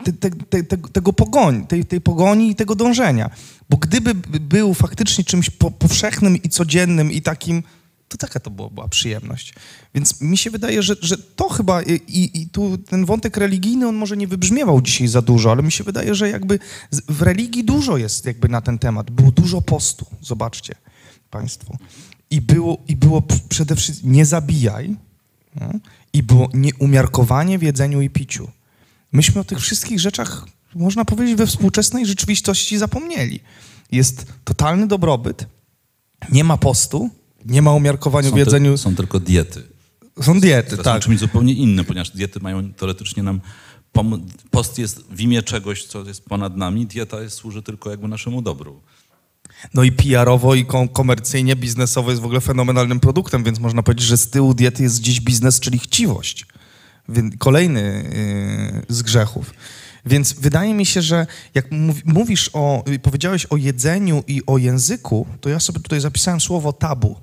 [0.04, 3.30] te, te, te, tego pogoni, tej, tej pogoni i tego dążenia.
[3.70, 7.62] Bo gdyby był faktycznie czymś po, powszechnym i codziennym i takim
[8.12, 9.54] to taka to była, była przyjemność.
[9.94, 13.96] Więc mi się wydaje, że, że to chyba i, i tu ten wątek religijny, on
[13.96, 16.58] może nie wybrzmiewał dzisiaj za dużo, ale mi się wydaje, że jakby
[17.08, 19.10] w religii dużo jest jakby na ten temat.
[19.10, 20.74] Było dużo postu, zobaczcie
[21.30, 21.76] państwo.
[22.30, 24.96] I było, i było przede wszystkim nie zabijaj
[25.60, 25.70] no?
[26.12, 28.48] i było nieumiarkowanie w jedzeniu i piciu.
[29.12, 33.40] Myśmy o tych wszystkich rzeczach, można powiedzieć, we współczesnej rzeczywistości zapomnieli.
[33.92, 35.46] Jest totalny dobrobyt,
[36.32, 37.10] nie ma postu,
[37.44, 39.62] nie ma umiarkowania w jedzeniu, są tylko diety.
[40.22, 40.94] są diety, Teraz tak.
[40.94, 43.40] są czymś zupełnie innym, ponieważ diety mają teoretycznie nam...
[43.94, 48.08] pom- Post jest w imię czegoś, co jest ponad nami, dieta jest, służy tylko jakby
[48.08, 48.80] naszemu dobru.
[49.74, 54.06] No i PR-owo i kom- komercyjnie, biznesowo jest w ogóle fenomenalnym produktem, więc można powiedzieć,
[54.06, 56.46] że z tyłu diety jest gdzieś biznes, czyli chciwość.
[57.38, 58.04] Kolejny
[58.88, 59.54] yy, z grzechów.
[60.06, 64.58] Więc wydaje mi się, że jak mów, mówisz o, y, powiedziałeś o jedzeniu i o
[64.58, 67.16] języku, to ja sobie tutaj zapisałem słowo tabu.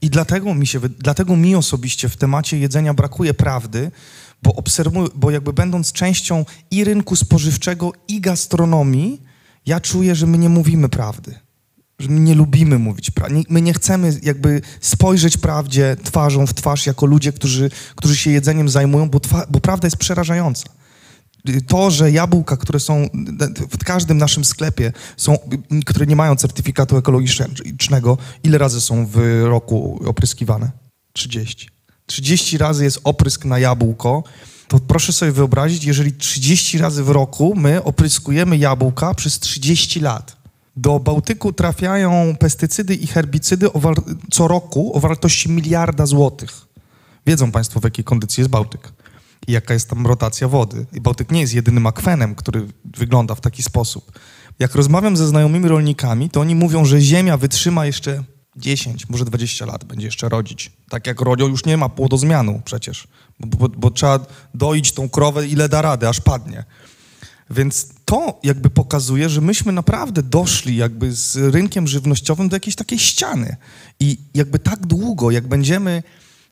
[0.00, 3.90] I dlatego mi, się, dlatego mi osobiście w temacie jedzenia brakuje prawdy,
[4.42, 9.22] bo obserwuję, bo jakby będąc częścią i rynku spożywczego, i gastronomii,
[9.66, 11.34] ja czuję, że my nie mówimy prawdy.
[11.98, 13.42] Że my nie lubimy mówić prawdy.
[13.48, 18.68] My nie chcemy jakby spojrzeć prawdzie twarzą w twarz jako ludzie, którzy, którzy się jedzeniem
[18.68, 19.20] zajmują, bo,
[19.50, 20.64] bo prawda jest przerażająca.
[21.66, 23.08] To, że jabłka, które są
[23.70, 25.38] w każdym naszym sklepie, są,
[25.86, 30.70] które nie mają certyfikatu ekologicznego, ile razy są w roku opryskiwane?
[31.12, 31.68] 30.
[32.06, 34.24] 30 razy jest oprysk na jabłko.
[34.68, 40.37] To proszę sobie wyobrazić, jeżeli 30 razy w roku my opryskujemy jabłka przez 30 lat.
[40.80, 43.66] Do Bałtyku trafiają pestycydy i herbicydy
[44.30, 46.50] co roku o wartości miliarda złotych.
[47.26, 48.92] Wiedzą Państwo, w jakiej kondycji jest Bałtyk
[49.46, 50.86] i jaka jest tam rotacja wody.
[50.92, 54.18] I Bałtyk nie jest jedynym akwenem, który wygląda w taki sposób.
[54.58, 58.24] Jak rozmawiam ze znajomymi rolnikami, to oni mówią, że ziemia wytrzyma jeszcze
[58.56, 60.72] 10, może 20 lat, będzie jeszcze rodzić.
[60.88, 63.08] Tak jak rodzią, już nie ma płodozmianu przecież,
[63.40, 66.64] bo, bo, bo trzeba doić tą krowę, ile da rady, aż padnie.
[67.50, 72.98] Więc to jakby pokazuje, że myśmy naprawdę doszli jakby z rynkiem żywnościowym do jakiejś takiej
[72.98, 73.56] ściany.
[74.00, 76.02] I jakby tak długo, jak będziemy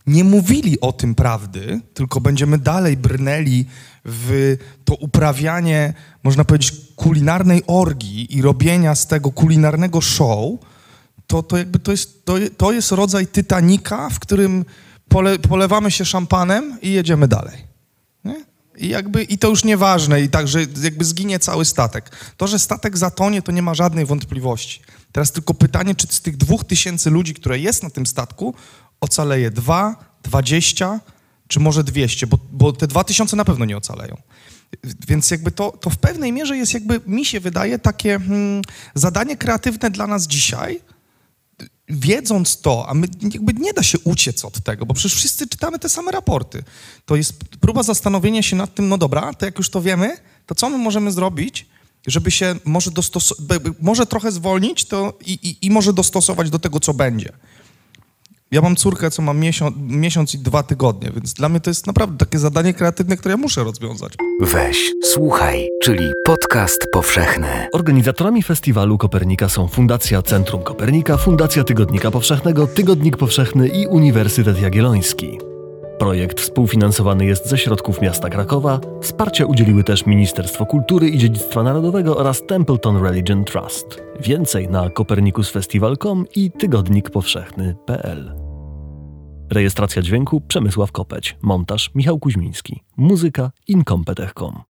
[0.06, 3.64] nie mówili o tym prawdy, tylko będziemy dalej brnęli
[4.04, 10.58] w to uprawianie, można powiedzieć, kulinarnej orgii i robienia z tego kulinarnego show,
[11.26, 14.64] to, to jakby to jest, to, to jest rodzaj Titanika, w którym
[15.08, 17.75] pole, polewamy się szampanem i jedziemy dalej.
[18.78, 22.10] I, jakby, I to już nieważne, i tak, że jakby zginie cały statek.
[22.36, 24.80] To, że statek zatonie, to nie ma żadnej wątpliwości.
[25.12, 28.54] Teraz tylko pytanie, czy z tych dwóch tysięcy ludzi, które jest na tym statku,
[29.00, 31.00] ocaleje dwa, dwadzieścia,
[31.48, 34.16] czy może dwieście, bo, bo te dwa tysiące na pewno nie ocaleją.
[35.08, 38.62] Więc jakby to, to w pewnej mierze jest jakby, mi się wydaje, takie hmm,
[38.94, 40.80] zadanie kreatywne dla nas dzisiaj,
[41.88, 45.78] wiedząc to, a my jakby nie da się uciec od tego, bo przecież wszyscy czytamy
[45.78, 46.62] te same raporty.
[47.04, 50.16] To jest próba zastanowienia się nad tym, no dobra, to jak już to wiemy,
[50.46, 51.66] to co my możemy zrobić,
[52.06, 53.34] żeby się może, dostos-
[53.80, 57.32] może trochę zwolnić to i, i, i może dostosować do tego, co będzie.
[58.50, 61.86] Ja mam córkę, co ma miesiąc, miesiąc i dwa tygodnie, więc dla mnie to jest
[61.86, 64.14] naprawdę takie zadanie kreatywne, które ja muszę rozwiązać.
[64.40, 67.68] Weź, słuchaj, czyli podcast powszechny.
[67.72, 75.38] Organizatorami festiwalu Kopernika są Fundacja Centrum Kopernika, Fundacja Tygodnika Powszechnego, Tygodnik Powszechny i Uniwersytet Jagielloński.
[75.98, 78.80] Projekt współfinansowany jest ze środków miasta Krakowa.
[79.00, 84.02] Wsparcia udzieliły też Ministerstwo Kultury i Dziedzictwa Narodowego oraz Templeton Religion Trust.
[84.20, 88.34] Więcej na kopernikusfestival.com i tygodnikpowszechny.pl.
[89.52, 91.36] Rejestracja dźwięku Przemysław Kopeć.
[91.42, 92.82] Montaż Michał Kuźmiński.
[92.96, 94.62] Muzyka Incompetech.com.